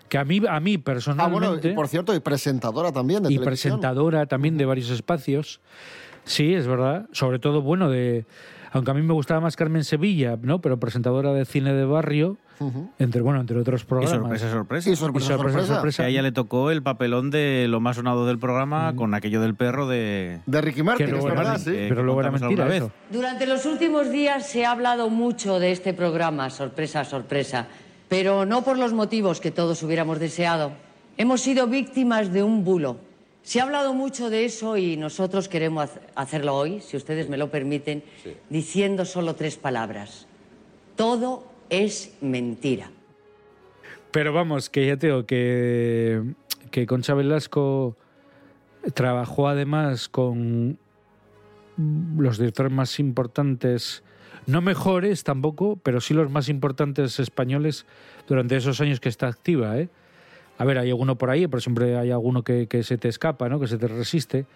que 0.09 0.19
a 0.19 0.25
mí, 0.25 0.43
a 0.47 0.61
mí 0.61 0.75
Ah, 0.75 0.79
bueno, 0.79 0.83
personalmente... 0.85 1.71
y 1.71 1.75
por 1.75 1.89
cierto, 1.89 2.15
y 2.15 2.21
presentadora 2.21 2.93
también 2.93 3.23
de 3.23 3.31
y 3.33 3.39
televisión. 3.39 3.45
presentadora 3.81 4.27
también 4.27 4.59
de 4.59 4.67
varios 4.67 4.91
espacios. 4.91 5.61
Sí, 6.25 6.55
es 6.55 6.67
verdad. 6.67 7.07
Sobre 7.13 7.39
todo, 7.39 7.63
bueno, 7.63 7.91
de... 7.91 8.25
Aunque 8.75 8.91
a 8.91 8.95
mí 8.95 9.03
me 9.03 9.13
gustaba 9.13 9.39
más 9.41 9.55
Carmen 9.55 9.85
Sevilla, 9.85 10.39
¿no? 10.41 10.61
Pero 10.63 10.79
presentadora 10.81 11.33
de 11.35 11.45
cine 11.45 11.75
de 11.75 11.85
barrio, 11.85 12.39
entre, 12.99 13.21
bueno, 13.21 13.39
entre 13.41 13.59
otros 13.59 13.83
Y 13.83 13.85
programas. 13.85 14.19
sorpresa, 14.19 14.51
sorpresa. 14.51 14.89
Y 14.91 14.97
sorpresa, 14.97 15.27
Y 15.27 15.29
sorpresa, 15.29 15.59
sorpresa. 15.59 15.75
sorpresa. 15.75 16.03
Que 16.05 16.07
a 16.07 16.09
ella 16.09 16.23
le 16.23 16.33
tocó 16.33 16.71
el 16.71 16.83
papelón 16.83 17.31
de 17.31 17.67
lo 17.69 17.81
más 17.81 17.97
sonado 17.97 18.27
del 18.27 18.39
programa 18.39 18.95
con 18.97 19.13
aquello 19.13 19.43
del 19.43 19.55
perro 19.57 19.87
de... 19.89 20.41
De 20.47 20.61
Ricky 20.63 20.83
Martin, 20.83 21.05
Que 21.07 21.13
es 21.13 21.19
luego 21.23 21.37
verdad, 21.37 21.59
sí. 21.59 21.71
que 21.71 21.87
pero 21.91 22.03
luego 22.03 22.21
era 22.21 22.31
mentira 22.31 22.65
eso. 22.75 22.87
vez. 22.87 22.93
Durante 23.11 23.47
los 23.47 23.67
últimos 23.67 24.11
días 24.11 24.47
se 24.49 24.65
ha 24.65 24.71
hablado 24.71 25.11
mucho 25.11 25.59
de 25.59 25.71
este 25.73 25.93
programa, 25.93 26.49
sorpresa, 26.49 27.05
sorpresa, 27.05 27.67
pero 28.09 28.47
no 28.47 28.63
por 28.63 28.79
los 28.79 28.95
motivos 28.95 29.41
que 29.43 29.51
todos 29.51 29.83
hubiéramos 29.83 30.19
deseado. 30.19 30.73
Hemos 31.19 31.43
sido 31.43 31.67
víctimas 31.67 32.33
de 32.33 32.43
un 32.43 32.65
bulo. 32.65 32.97
Se 33.43 33.61
ha 33.61 33.65
hablado 33.65 33.93
mucho 33.93 34.31
de 34.31 34.45
eso 34.45 34.77
y 34.77 34.97
nosotros 34.97 35.49
queremos 35.49 35.91
hacerlo 36.15 36.55
hoy, 36.55 36.81
si 36.81 36.97
ustedes 36.97 37.29
me 37.29 37.37
lo 37.37 37.51
permiten, 37.51 38.05
diciendo 38.49 39.05
solo 39.05 39.35
tres 39.35 39.57
palabras. 39.57 40.27
Todo 40.95 41.45
es 41.69 42.15
mentira. 42.21 42.91
Pero 44.13 44.33
vamos, 44.33 44.71
que 44.71 44.87
ya 44.87 44.97
te 44.97 45.09
digo 45.09 45.27
que, 45.27 46.23
que 46.71 46.87
Concha 46.87 47.15
Velasco 47.15 47.97
trabajó 48.95 49.49
además 49.49 50.09
con 50.09 50.79
los 52.17 52.39
directores 52.39 52.71
más 52.71 53.01
importantes, 53.01 54.05
no 54.47 54.61
mejores 54.61 55.25
tampoco, 55.25 55.77
pero 55.83 56.01
sí 56.01 56.15
los 56.15 56.31
más 56.31 56.49
importantes 56.49 57.19
españoles 57.19 57.87
durante 58.29 58.57
esos 58.57 58.81
años 58.81 59.01
que 59.01 59.09
está 59.09 59.29
activa. 59.29 59.79
¿eh? 59.79 59.89
A 60.59 60.65
ver, 60.65 60.79
hay 60.79 60.91
alguno 60.91 61.17
por 61.17 61.31
ahí, 61.31 61.47
pero 61.47 61.61
siempre 61.61 61.97
hay 61.97 62.11
alguno 62.11 62.43
que, 62.43 62.67
se 62.83 62.99
te 62.99 63.09
escapa, 63.09 63.49
¿no? 63.49 63.59
que 63.59 63.67
se 63.67 63.79
te 63.79 63.89
resiste. 63.89 64.47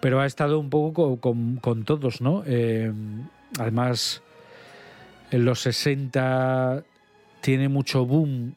Pero 0.00 0.20
ha 0.20 0.26
estado 0.26 0.58
un 0.58 0.70
poco 0.70 1.18
co- 1.20 1.36
con, 1.60 1.84
todos, 1.84 2.20
¿no? 2.20 2.42
Eh, 2.46 2.92
además, 3.58 4.22
en 5.30 5.44
los 5.44 5.60
60 5.60 6.82
tiene 7.40 7.68
mucho 7.68 8.04
boom 8.04 8.54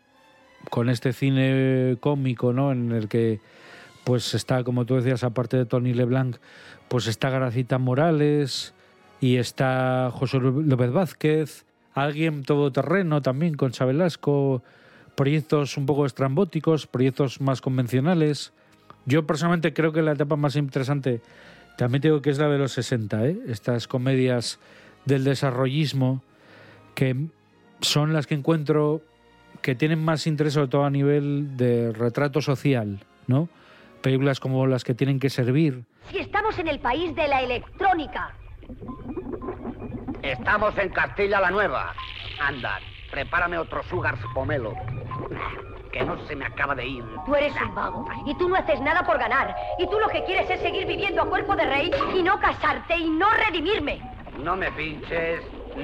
con 0.69 0.89
este 0.89 1.13
cine 1.13 1.97
cómico, 1.99 2.53
¿no? 2.53 2.71
En 2.71 2.91
el 2.91 3.07
que 3.07 3.39
pues 4.03 4.33
está, 4.35 4.63
como 4.63 4.85
tú 4.85 4.95
decías, 4.95 5.23
aparte 5.23 5.57
de 5.57 5.65
Tony 5.65 5.93
LeBlanc, 5.93 6.37
pues 6.87 7.07
está 7.07 7.29
Gracita 7.29 7.77
Morales 7.79 8.73
y 9.19 9.37
está 9.37 10.09
José 10.13 10.39
López 10.39 10.91
Vázquez, 10.91 11.65
alguien 11.93 12.43
todoterreno 12.43 13.21
también 13.21 13.55
con 13.55 13.71
Velasco, 13.79 14.61
proyectos 15.15 15.77
un 15.77 15.85
poco 15.85 16.05
estrambóticos, 16.05 16.87
proyectos 16.87 17.41
más 17.41 17.61
convencionales. 17.61 18.53
Yo 19.05 19.25
personalmente 19.25 19.73
creo 19.73 19.91
que 19.91 20.01
la 20.01 20.13
etapa 20.13 20.35
más 20.35 20.55
interesante 20.55 21.21
también 21.77 22.01
tengo 22.01 22.21
que 22.21 22.29
es 22.29 22.37
la 22.37 22.47
de 22.49 22.57
los 22.57 22.71
60, 22.73 23.25
¿eh? 23.25 23.37
estas 23.47 23.87
comedias 23.87 24.59
del 25.05 25.23
desarrollismo 25.23 26.21
que 26.95 27.27
son 27.81 28.13
las 28.13 28.27
que 28.27 28.35
encuentro 28.35 29.01
que 29.61 29.75
tienen 29.75 30.03
más 30.03 30.27
interés 30.27 30.53
sobre 30.53 30.67
todo 30.67 30.85
a 30.85 30.89
nivel 30.89 31.57
de 31.57 31.91
retrato 31.91 32.41
social, 32.41 32.99
¿no? 33.27 33.49
Películas 34.01 34.39
como 34.39 34.67
las 34.67 34.83
que 34.83 34.93
tienen 34.93 35.19
que 35.19 35.29
servir. 35.29 35.83
Si 36.11 36.19
estamos 36.19 36.57
en 36.59 36.67
el 36.67 36.79
país 36.79 37.15
de 37.15 37.27
la 37.27 37.41
electrónica. 37.41 38.33
Estamos 40.21 40.77
en 40.77 40.89
Castilla 40.89 41.39
la 41.41 41.51
Nueva. 41.51 41.93
Anda, 42.39 42.79
prepárame 43.11 43.57
otro 43.57 43.83
Sugars 43.83 44.21
Pomelo. 44.33 44.73
Que 45.91 46.03
no 46.03 46.17
se 46.27 46.35
me 46.35 46.45
acaba 46.45 46.75
de 46.75 46.85
ir. 46.85 47.03
Tú 47.25 47.35
eres 47.35 47.53
un 47.61 47.73
vago 47.73 48.05
y 48.25 48.35
tú 48.37 48.49
no 48.49 48.55
haces 48.55 48.81
nada 48.81 49.03
por 49.05 49.17
ganar. 49.17 49.55
Y 49.79 49.85
tú 49.87 49.97
lo 49.99 50.09
que 50.09 50.23
quieres 50.25 50.49
es 50.49 50.59
seguir 50.59 50.85
viviendo 50.85 51.21
a 51.21 51.29
cuerpo 51.29 51.55
de 51.55 51.65
rey 51.65 51.91
y 52.17 52.21
no 52.21 52.37
casarte 52.39 52.97
y 52.97 53.09
no 53.09 53.27
redimirme. 53.47 54.01
No 54.43 54.57
me 54.57 54.69
pinches, 54.73 55.39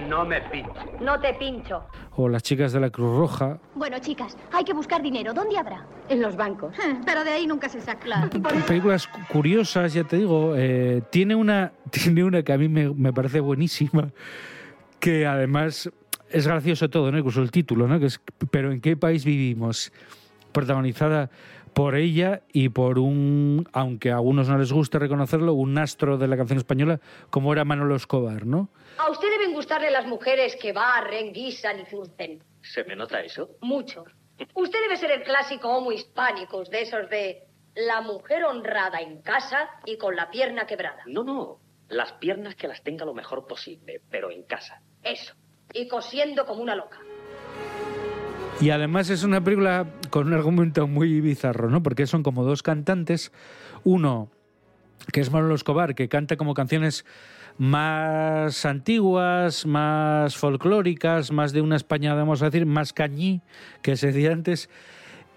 no 0.09 0.25
me 0.25 0.41
pinches. 0.41 0.99
No 0.99 1.17
te 1.21 1.33
pincho. 1.35 1.85
O 2.17 2.27
las 2.27 2.43
chicas 2.43 2.73
de 2.73 2.81
la 2.81 2.89
Cruz 2.89 3.17
Roja. 3.17 3.57
Bueno, 3.73 3.99
chicas, 3.99 4.37
hay 4.51 4.65
que 4.65 4.73
buscar 4.73 5.01
dinero. 5.01 5.33
¿Dónde 5.33 5.57
habrá? 5.57 5.85
En 6.09 6.21
los 6.21 6.35
bancos. 6.35 6.75
Pero 7.05 7.23
de 7.23 7.29
ahí 7.31 7.47
nunca 7.47 7.69
se 7.69 7.79
saca. 7.79 8.27
Películas 8.67 9.07
cu- 9.07 9.19
curiosas, 9.31 9.93
ya 9.93 10.03
te 10.03 10.17
digo. 10.17 10.55
eh, 10.57 11.01
tiene, 11.09 11.35
una, 11.35 11.71
tiene 11.89 12.25
una 12.25 12.43
que 12.43 12.51
a 12.51 12.57
mí 12.57 12.67
me, 12.67 12.89
me 12.93 13.13
parece 13.13 13.39
buenísima, 13.39 14.09
que 14.99 15.25
además 15.25 15.89
es 16.31 16.47
gracioso 16.47 16.89
todo, 16.89 17.11
¿no? 17.11 17.17
Incluso 17.17 17.41
el 17.41 17.51
título, 17.51 17.87
¿no? 17.87 17.99
Que 17.99 18.07
es 18.07 18.21
Pero 18.49 18.71
¿en 18.71 18.81
qué 18.81 18.97
país 18.97 19.25
vivimos? 19.25 19.91
Protagonizada 20.51 21.29
por 21.73 21.95
ella 21.95 22.41
y 22.51 22.69
por 22.69 22.99
un, 22.99 23.67
aunque 23.71 24.11
a 24.11 24.15
algunos 24.15 24.49
no 24.49 24.57
les 24.57 24.71
guste 24.71 24.99
reconocerlo, 24.99 25.53
un 25.53 25.77
astro 25.77 26.17
de 26.17 26.27
la 26.27 26.37
canción 26.37 26.57
española 26.57 26.99
como 27.29 27.53
era 27.53 27.63
Manolo 27.63 27.95
Escobar, 27.95 28.45
¿no? 28.45 28.69
A 28.97 29.09
usted 29.09 29.29
deben 29.29 29.53
gustarle 29.53 29.89
las 29.89 30.05
mujeres 30.05 30.55
que 30.57 30.73
barren, 30.73 31.31
guisan 31.31 31.79
y 31.79 31.85
zurcen. 31.85 32.43
¿Se 32.61 32.83
me 32.83 32.95
nota 32.95 33.21
eso? 33.21 33.51
Mucho. 33.61 34.03
Usted 34.53 34.79
debe 34.81 34.97
ser 34.97 35.11
el 35.11 35.23
clásico 35.23 35.69
homo 35.69 35.91
hispánicos 35.91 36.69
de 36.69 36.81
esos 36.81 37.09
de 37.09 37.43
la 37.75 38.01
mujer 38.01 38.43
honrada 38.43 38.99
en 38.99 39.21
casa 39.21 39.69
y 39.85 39.97
con 39.97 40.15
la 40.15 40.29
pierna 40.29 40.65
quebrada. 40.65 41.03
No, 41.05 41.23
no. 41.23 41.59
Las 41.87 42.13
piernas 42.13 42.55
que 42.55 42.67
las 42.67 42.83
tenga 42.83 43.05
lo 43.05 43.13
mejor 43.13 43.47
posible, 43.47 44.01
pero 44.09 44.31
en 44.31 44.43
casa. 44.43 44.81
Eso. 45.03 45.33
Y 45.73 45.87
cosiendo 45.87 46.45
como 46.45 46.61
una 46.61 46.75
loca. 46.75 46.99
Y 48.59 48.69
además 48.69 49.09
es 49.09 49.23
una 49.23 49.43
película 49.43 49.87
con 50.09 50.27
un 50.27 50.33
argumento 50.33 50.87
muy 50.87 51.19
bizarro, 51.21 51.69
¿no? 51.69 51.81
Porque 51.81 52.05
son 52.05 52.21
como 52.21 52.43
dos 52.43 52.61
cantantes, 52.61 53.31
uno 53.83 54.29
que 55.11 55.21
es 55.21 55.31
Manolo 55.31 55.55
Escobar, 55.55 55.95
que 55.95 56.07
canta 56.07 56.37
como 56.37 56.53
canciones 56.53 57.05
más 57.57 58.65
antiguas, 58.65 59.65
más 59.65 60.37
folclóricas, 60.37 61.31
más 61.31 61.53
de 61.53 61.61
una 61.61 61.75
España, 61.75 62.13
vamos 62.13 62.41
a 62.41 62.45
decir, 62.45 62.65
más 62.65 62.93
cañí, 62.93 63.41
que 63.81 63.97
se 63.97 64.07
decía 64.07 64.31
antes, 64.31 64.69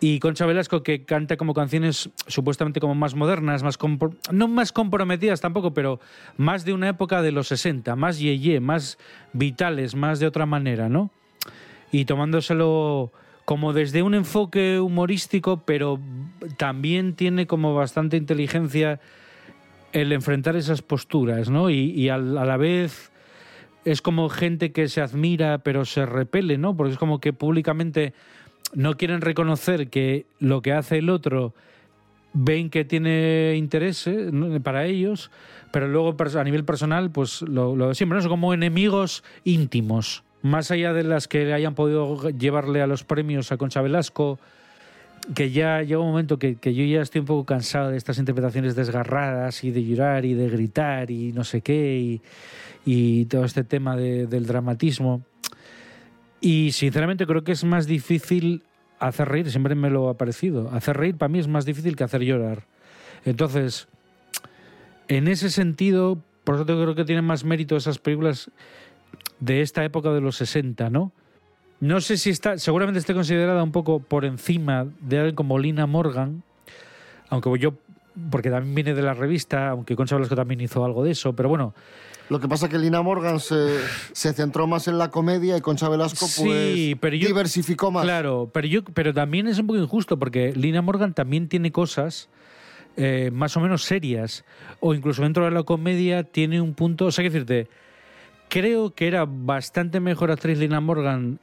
y 0.06 0.18
Concha 0.18 0.46
Velasco, 0.46 0.82
que 0.82 1.04
canta 1.04 1.36
como 1.36 1.54
canciones 1.54 2.10
supuestamente 2.26 2.80
como 2.80 2.94
más 2.94 3.14
modernas, 3.14 3.62
más 3.62 3.78
no 4.32 4.48
más 4.48 4.72
comprometidas 4.72 5.40
tampoco, 5.40 5.72
pero 5.72 6.00
más 6.36 6.64
de 6.64 6.72
una 6.72 6.88
época 6.88 7.22
de 7.22 7.32
los 7.32 7.48
60, 7.48 7.94
más 7.96 8.18
yeye, 8.18 8.60
más 8.60 8.98
vitales, 9.32 9.94
más 9.94 10.18
de 10.20 10.26
otra 10.26 10.46
manera, 10.46 10.88
¿no? 10.88 11.10
y 11.94 12.06
tomándoselo 12.06 13.12
como 13.44 13.72
desde 13.72 14.02
un 14.02 14.14
enfoque 14.14 14.80
humorístico, 14.80 15.62
pero 15.64 16.00
también 16.56 17.14
tiene 17.14 17.46
como 17.46 17.72
bastante 17.72 18.16
inteligencia 18.16 18.98
el 19.92 20.12
enfrentar 20.12 20.56
esas 20.56 20.82
posturas, 20.82 21.50
¿no? 21.50 21.70
Y, 21.70 22.08
a 22.08 22.18
la 22.18 22.56
vez 22.56 23.12
es 23.84 24.02
como 24.02 24.28
gente 24.28 24.72
que 24.72 24.88
se 24.88 25.02
admira 25.02 25.58
pero 25.58 25.84
se 25.84 26.04
repele, 26.04 26.58
¿no? 26.58 26.76
Porque 26.76 26.94
es 26.94 26.98
como 26.98 27.20
que 27.20 27.32
públicamente 27.32 28.12
no 28.74 28.96
quieren 28.96 29.20
reconocer 29.20 29.88
que 29.88 30.26
lo 30.38 30.62
que 30.62 30.72
hace 30.72 30.98
el 30.98 31.10
otro 31.10 31.54
ven 32.34 32.68
que 32.68 32.84
tiene 32.84 33.54
interés 33.56 34.08
para 34.62 34.86
ellos, 34.86 35.30
pero 35.70 35.88
luego 35.88 36.16
a 36.18 36.44
nivel 36.44 36.64
personal, 36.64 37.10
pues 37.10 37.42
lo, 37.42 37.76
lo 37.76 37.94
siempre, 37.94 38.16
¿no? 38.16 38.22
son 38.22 38.30
como 38.30 38.52
enemigos 38.52 39.24
íntimos. 39.44 40.24
Más 40.42 40.70
allá 40.70 40.92
de 40.92 41.04
las 41.04 41.26
que 41.26 41.54
hayan 41.54 41.74
podido 41.74 42.28
llevarle 42.30 42.82
a 42.82 42.86
los 42.86 43.04
premios 43.04 43.50
a 43.50 43.56
Concha 43.56 43.80
Velasco, 43.80 44.38
que 45.34 45.50
ya 45.50 45.80
llega 45.82 46.00
un 46.00 46.08
momento 46.08 46.38
que, 46.38 46.58
yo 46.62 46.84
ya 46.84 47.00
estoy 47.00 47.20
un 47.20 47.26
poco 47.26 47.46
cansado 47.46 47.90
de 47.90 47.96
estas 47.96 48.18
interpretaciones 48.18 48.76
desgarradas 48.76 49.64
y 49.64 49.70
de 49.70 49.84
llorar 49.84 50.24
y 50.24 50.34
de 50.34 50.50
gritar 50.50 51.10
y 51.10 51.32
no 51.32 51.44
sé 51.44 51.62
qué 51.62 52.20
y, 52.84 53.24
todo 53.26 53.44
este 53.44 53.64
tema 53.64 53.96
de- 53.96 54.26
del 54.26 54.44
dramatismo. 54.46 55.22
Y 56.44 56.72
sinceramente 56.72 57.26
creo 57.26 57.42
que 57.42 57.52
es 57.52 57.64
más 57.64 57.86
difícil 57.86 58.64
hacer 58.98 59.30
reír, 59.30 59.50
siempre 59.50 59.74
me 59.74 59.88
lo 59.88 60.10
ha 60.10 60.18
parecido. 60.18 60.68
Hacer 60.74 60.94
reír 60.94 61.16
para 61.16 61.30
mí 61.30 61.38
es 61.38 61.48
más 61.48 61.64
difícil 61.64 61.96
que 61.96 62.04
hacer 62.04 62.20
llorar. 62.20 62.64
Entonces, 63.24 63.88
en 65.08 65.26
ese 65.26 65.48
sentido, 65.48 66.18
por 66.44 66.56
eso 66.56 66.66
creo 66.66 66.94
que 66.94 67.06
tienen 67.06 67.24
más 67.24 67.44
mérito 67.44 67.76
esas 67.76 67.96
películas 67.96 68.50
de 69.40 69.62
esta 69.62 69.86
época 69.86 70.10
de 70.10 70.20
los 70.20 70.36
60, 70.36 70.90
¿no? 70.90 71.12
No 71.80 72.02
sé 72.02 72.18
si 72.18 72.28
está, 72.28 72.58
seguramente 72.58 72.98
esté 72.98 73.14
considerada 73.14 73.62
un 73.62 73.72
poco 73.72 74.00
por 74.00 74.26
encima 74.26 74.86
de 75.00 75.20
alguien 75.20 75.36
como 75.36 75.58
Lina 75.58 75.86
Morgan, 75.86 76.42
aunque 77.30 77.58
yo, 77.58 77.72
porque 78.30 78.50
también 78.50 78.74
viene 78.74 78.92
de 78.92 79.00
la 79.02 79.14
revista, 79.14 79.70
aunque 79.70 79.96
Concha 79.96 80.16
Velasco 80.16 80.36
también 80.36 80.60
hizo 80.60 80.84
algo 80.84 81.04
de 81.04 81.12
eso, 81.12 81.32
pero 81.32 81.48
bueno, 81.48 81.72
Lo 82.30 82.40
que 82.40 82.48
pasa 82.48 82.66
es 82.66 82.72
que 82.72 82.78
Lina 82.78 83.02
Morgan 83.02 83.38
se, 83.38 83.78
se 84.12 84.32
centró 84.32 84.66
más 84.66 84.88
en 84.88 84.96
la 84.96 85.10
comedia 85.10 85.56
y 85.56 85.60
Concha 85.60 85.88
Velasco 85.90 86.20
pues 86.20 86.34
Sí, 86.74 86.96
pero 87.00 87.14
yo- 87.16 87.26
diversificó 87.28 87.90
más. 87.90 88.04
Claro, 88.04 88.50
pero 88.52 88.66
yo, 88.66 88.82
pero 88.82 89.12
también 89.12 89.46
es 89.46 89.58
un 89.58 89.66
poco 89.66 89.78
injusto 89.78 90.18
porque 90.18 90.52
Lina 90.56 90.80
Morgan 90.80 91.12
también 91.12 91.48
tiene 91.48 91.70
cosas 91.70 92.28
eh, 92.96 93.30
más 93.32 93.56
o 93.56 93.60
menos 93.60 93.82
serias 93.82 94.44
o 94.80 94.94
incluso 94.94 95.22
dentro 95.22 95.44
de 95.44 95.50
la 95.50 95.64
comedia 95.64 96.22
tiene 96.24 96.60
un 96.60 96.74
punto, 96.74 97.06
o 97.06 97.12
sea, 97.12 97.22
que 97.24 97.30
decirte, 97.30 97.68
creo 98.48 98.94
que 98.94 99.06
era 99.06 99.26
bastante 99.28 100.00
mejor 100.00 100.30
actriz 100.30 100.58
Lina 100.58 100.80
Morgan. 100.80 101.38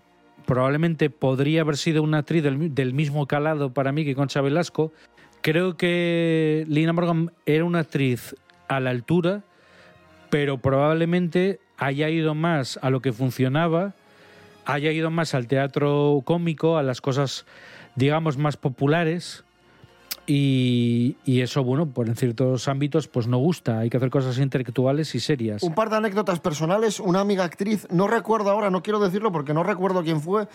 Probablemente 0.48 1.10
podría 1.12 1.62
haber 1.62 1.78
sido 1.78 2.02
una 2.02 2.20
actriz 2.20 2.42
del, 2.42 2.74
del 2.74 2.94
mismo 2.96 3.28
calado 3.28 3.72
para 3.74 3.92
mí 3.92 4.04
que 4.04 4.16
Concha 4.16 4.42
Velasco. 4.42 4.92
Creo 5.42 5.78
que 5.78 6.66
Lina 6.68 6.92
Morgan 6.94 7.32
era 7.46 7.64
una 7.66 7.80
actriz 7.80 8.36
a 8.68 8.80
la 8.80 8.90
altura, 8.90 9.44
pero 10.32 10.58
probablemente 10.58 11.60
haya 11.78 12.10
ido 12.10 12.34
más 12.34 12.80
a 12.82 12.90
lo 12.90 13.02
que 13.02 13.14
funcionaba 13.14 13.94
haya 14.66 14.92
ido 14.92 15.10
más 15.12 15.34
al 15.34 15.48
teatro 15.48 16.22
cómico, 16.26 16.78
a 16.78 16.84
las 16.84 17.02
cosas, 17.02 17.46
digamos, 17.96 18.38
más 18.38 18.58
populares. 18.58 19.44
Y, 20.28 21.18
y 21.26 21.42
eso, 21.42 21.64
bueno, 21.64 21.88
pues 21.88 22.08
en 22.08 22.16
ciertos 22.16 22.68
ámbitos, 22.68 23.08
pues 23.08 23.28
no 23.28 23.38
gusta. 23.38 23.80
Hay 23.80 23.90
que 23.90 23.98
hacer 23.98 24.10
cosas 24.10 24.38
intelectuales 24.38 25.14
y 25.16 25.20
serias. 25.20 25.64
Un 25.64 25.74
par 25.74 25.90
de 25.90 25.98
anécdotas 25.98 26.40
personales. 26.40 27.00
Una 27.00 27.20
amiga 27.20 27.44
actriz, 27.44 27.88
no 27.90 28.08
recuerdo 28.08 28.50
ahora, 28.50 28.70
no 28.70 28.82
quiero 28.82 29.00
decirlo 29.00 29.32
porque 29.32 29.54
no 29.54 29.64
recuerdo 29.64 30.04
quién 30.04 30.22
fue. 30.22 30.48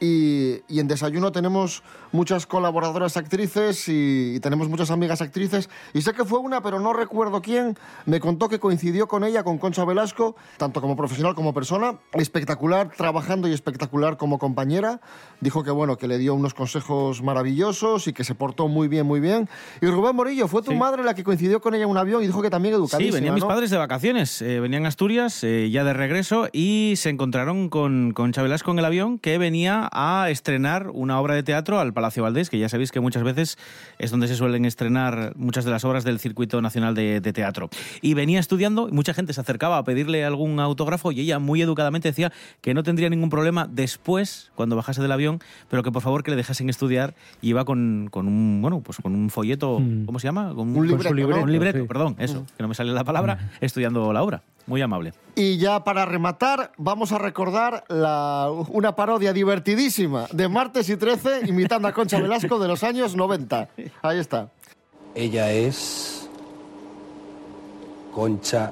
Y, 0.00 0.56
y 0.68 0.80
en 0.80 0.88
Desayuno 0.88 1.32
tenemos 1.32 1.82
muchas 2.10 2.46
colaboradoras 2.46 3.16
actrices 3.16 3.88
y, 3.88 4.34
y 4.36 4.40
tenemos 4.40 4.68
muchas 4.68 4.90
amigas 4.90 5.22
actrices. 5.22 5.70
Y 5.94 6.02
sé 6.02 6.12
que 6.12 6.24
fue 6.24 6.38
una, 6.38 6.60
pero 6.60 6.78
no 6.78 6.92
recuerdo 6.92 7.40
quién. 7.40 7.78
Me 8.04 8.20
contó 8.20 8.48
que 8.48 8.58
coincidió 8.58 9.08
con 9.08 9.24
ella, 9.24 9.44
con 9.44 9.56
Concha 9.56 9.84
Velasco, 9.84 10.36
tanto 10.58 10.80
como 10.80 10.96
profesional 10.96 11.34
como 11.34 11.54
persona. 11.54 11.98
Espectacular 12.12 12.90
trabajando 12.96 13.48
y 13.48 13.52
espectacular 13.52 14.16
como 14.16 14.38
compañera. 14.38 15.00
Dijo 15.40 15.64
que, 15.64 15.70
bueno, 15.70 15.96
que 15.96 16.06
le 16.06 16.18
dio 16.18 16.34
unos 16.34 16.54
consejos 16.54 17.22
maravillosos 17.22 18.08
y 18.08 18.12
que 18.12 18.24
se 18.24 18.34
portó 18.34 18.68
muy 18.68 18.88
bien, 18.88 19.06
muy 19.06 19.20
bien. 19.20 19.21
Y 19.80 19.86
Rubén 19.86 20.16
Morillo, 20.16 20.48
fue 20.48 20.62
tu 20.62 20.72
madre 20.74 21.02
la 21.04 21.14
que 21.14 21.24
coincidió 21.24 21.60
con 21.60 21.74
ella 21.74 21.84
en 21.84 21.90
un 21.90 21.96
avión 21.96 22.22
y 22.22 22.26
dijo 22.26 22.42
que 22.42 22.50
también 22.50 22.74
Sí, 22.74 22.76
educadísima, 22.76 23.14
venían 23.14 23.34
mis 23.34 23.42
¿no? 23.42 23.48
padres 23.48 23.70
de 23.70 23.76
vacaciones, 23.76 24.42
eh, 24.42 24.60
venían 24.60 24.84
a 24.84 24.88
Asturias 24.88 25.42
eh, 25.44 25.68
ya 25.70 25.84
de 25.84 25.92
regreso 25.92 26.48
y 26.52 26.94
se 26.96 27.10
encontraron 27.10 27.68
con, 27.68 28.12
con 28.12 28.32
Chabelasco 28.32 28.70
en 28.70 28.78
el 28.78 28.84
avión 28.84 29.18
que 29.18 29.38
venía 29.38 29.88
a 29.92 30.28
estrenar 30.30 30.90
una 30.90 31.20
obra 31.20 31.34
de 31.34 31.42
teatro 31.42 31.80
al 31.80 31.92
Palacio 31.92 32.22
Valdés, 32.22 32.50
que 32.50 32.58
ya 32.58 32.68
sabéis 32.68 32.92
que 32.92 33.00
muchas 33.00 33.22
veces 33.22 33.58
es 33.98 34.10
donde 34.10 34.28
se 34.28 34.36
suelen 34.36 34.64
estrenar 34.64 35.32
muchas 35.36 35.64
de 35.64 35.70
las 35.70 35.84
obras 35.84 36.04
del 36.04 36.18
Circuito 36.18 36.60
Nacional 36.62 36.94
de, 36.94 37.20
de 37.20 37.32
Teatro. 37.32 37.68
Y 38.00 38.14
venía 38.14 38.40
estudiando 38.40 38.88
y 38.88 38.92
mucha 38.92 39.14
gente 39.14 39.32
se 39.32 39.40
acercaba 39.40 39.78
a 39.78 39.84
pedirle 39.84 40.24
algún 40.24 40.60
autógrafo 40.60 41.12
y 41.12 41.20
ella 41.20 41.38
muy 41.38 41.62
educadamente 41.62 42.08
decía 42.08 42.32
que 42.60 42.74
no 42.74 42.82
tendría 42.82 43.08
ningún 43.08 43.30
problema 43.30 43.68
después, 43.70 44.50
cuando 44.54 44.76
bajase 44.76 45.02
del 45.02 45.12
avión, 45.12 45.40
pero 45.68 45.82
que 45.82 45.90
por 45.92 46.02
favor 46.02 46.22
que 46.22 46.30
le 46.30 46.36
dejasen 46.36 46.68
estudiar 46.68 47.14
y 47.40 47.50
iba 47.50 47.64
con, 47.64 48.08
con 48.10 48.26
un, 48.26 48.60
bueno, 48.62 48.80
pues 48.80 48.98
con 49.02 49.14
un 49.14 49.28
folleto, 49.30 49.78
Mm. 49.80 50.06
¿cómo 50.06 50.18
se 50.18 50.28
llama? 50.28 50.54
Con 50.54 50.74
Un 50.76 50.86
libreto, 50.86 51.08
con 51.10 51.18
su 51.20 51.28
¿no? 51.28 51.42
Un 51.42 51.52
libreto, 51.52 51.78
Sí. 51.80 51.84
perdón, 51.86 52.16
eso, 52.18 52.44
que 52.56 52.62
no 52.62 52.68
me 52.68 52.74
sale 52.74 52.92
la 52.92 53.04
palabra, 53.04 53.50
estudiando 53.60 54.12
la 54.12 54.22
obra. 54.22 54.42
Muy 54.66 54.80
amable. 54.80 55.12
Y 55.34 55.56
ya 55.58 55.82
para 55.82 56.04
rematar, 56.06 56.70
vamos 56.78 57.10
a 57.10 57.18
recordar 57.18 57.84
la- 57.88 58.48
una 58.68 58.94
parodia 58.94 59.32
divertidísima 59.32 60.26
de 60.32 60.48
Martes 60.48 60.88
y 60.88 60.96
13 60.96 61.40
imitando 61.48 61.88
a 61.88 61.92
Concha 61.92 62.20
Velasco 62.20 62.58
de 62.60 62.68
los 62.68 62.84
años 62.84 63.16
90. 63.16 63.68
Ahí 64.02 64.18
está. 64.18 64.50
Ella 65.16 65.50
es 65.52 66.28
Concha 68.14 68.70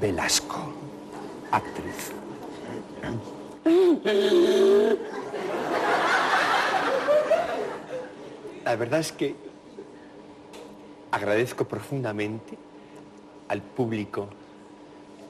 Velasco, 0.00 0.72
actriz. 1.50 2.12
La 8.64 8.76
verdad 8.76 9.00
es 9.00 9.12
que 9.12 9.34
agradezco 11.10 11.66
profundamente 11.66 12.56
al 13.48 13.60
público 13.60 14.28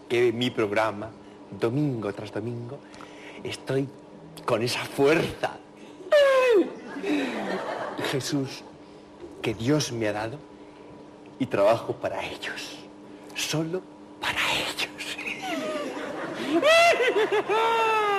que 0.09 0.33
mi 0.33 0.51
programa, 0.51 1.11
domingo 1.51 2.13
tras 2.13 2.33
domingo, 2.33 2.79
estoy 3.43 3.89
con 4.45 4.63
esa 4.63 4.85
fuerza. 4.85 5.59
Jesús, 8.11 8.63
que 9.43 9.53
Dios 9.55 9.91
me 9.91 10.07
ha 10.09 10.13
dado 10.13 10.39
y 11.41 11.47
trabajo 11.47 11.95
para 11.95 12.25
ellos. 12.25 12.79
Solo 13.35 13.83
para 14.21 14.39
ellos. 14.55 14.91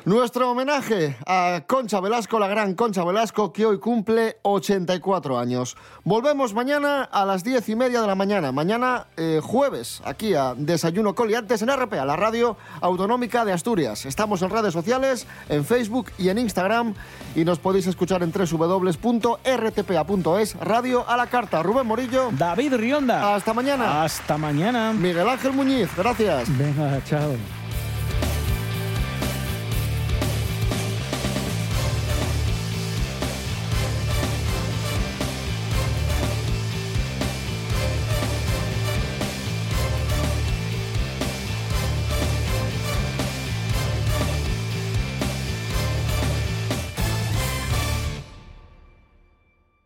Nuestro 0.04 0.50
homenaje 0.50 1.16
a 1.26 1.62
Concha 1.66 1.98
Velasco, 1.98 2.38
la 2.38 2.46
gran 2.46 2.74
Concha 2.74 3.02
Velasco, 3.04 3.54
que 3.54 3.64
hoy 3.64 3.78
cumple 3.78 4.36
84 4.42 5.38
años. 5.38 5.78
Volvemos 6.04 6.52
mañana 6.52 7.04
a 7.04 7.24
las 7.24 7.42
10 7.42 7.70
y 7.70 7.76
media 7.76 8.02
de 8.02 8.06
la 8.06 8.14
mañana. 8.14 8.52
Mañana, 8.52 9.06
eh, 9.16 9.40
jueves, 9.42 10.02
aquí 10.04 10.34
a 10.34 10.52
Desayuno 10.54 11.14
Coliantes 11.14 11.62
en 11.62 11.70
RPA, 11.70 12.04
la 12.04 12.16
radio 12.16 12.58
autonómica 12.82 13.46
de 13.46 13.52
Asturias. 13.54 14.04
Estamos 14.04 14.42
en 14.42 14.50
redes 14.50 14.74
sociales, 14.74 15.26
en 15.48 15.64
Facebook 15.64 16.12
y 16.18 16.28
en 16.28 16.36
Instagram. 16.36 16.92
Y 17.34 17.46
nos 17.46 17.58
podéis 17.58 17.86
escuchar 17.86 18.22
en 18.22 18.30
www.rtpa.es, 18.30 19.34
radio 20.56 21.08
a 21.08 21.16
la 21.16 21.28
carta. 21.28 21.62
Rubén 21.62 21.86
Morillo. 21.86 22.28
David 22.32 22.74
Rionda. 22.74 23.34
Hasta 23.34 23.54
mañana. 23.54 24.04
Hasta 24.04 24.36
mañana. 24.36 24.92
Miguel 24.92 25.26
Ángel 25.30 25.54
Muñiz, 25.54 25.88
gracias. 25.96 26.46
Venga, 26.58 27.02
chao. 27.04 27.63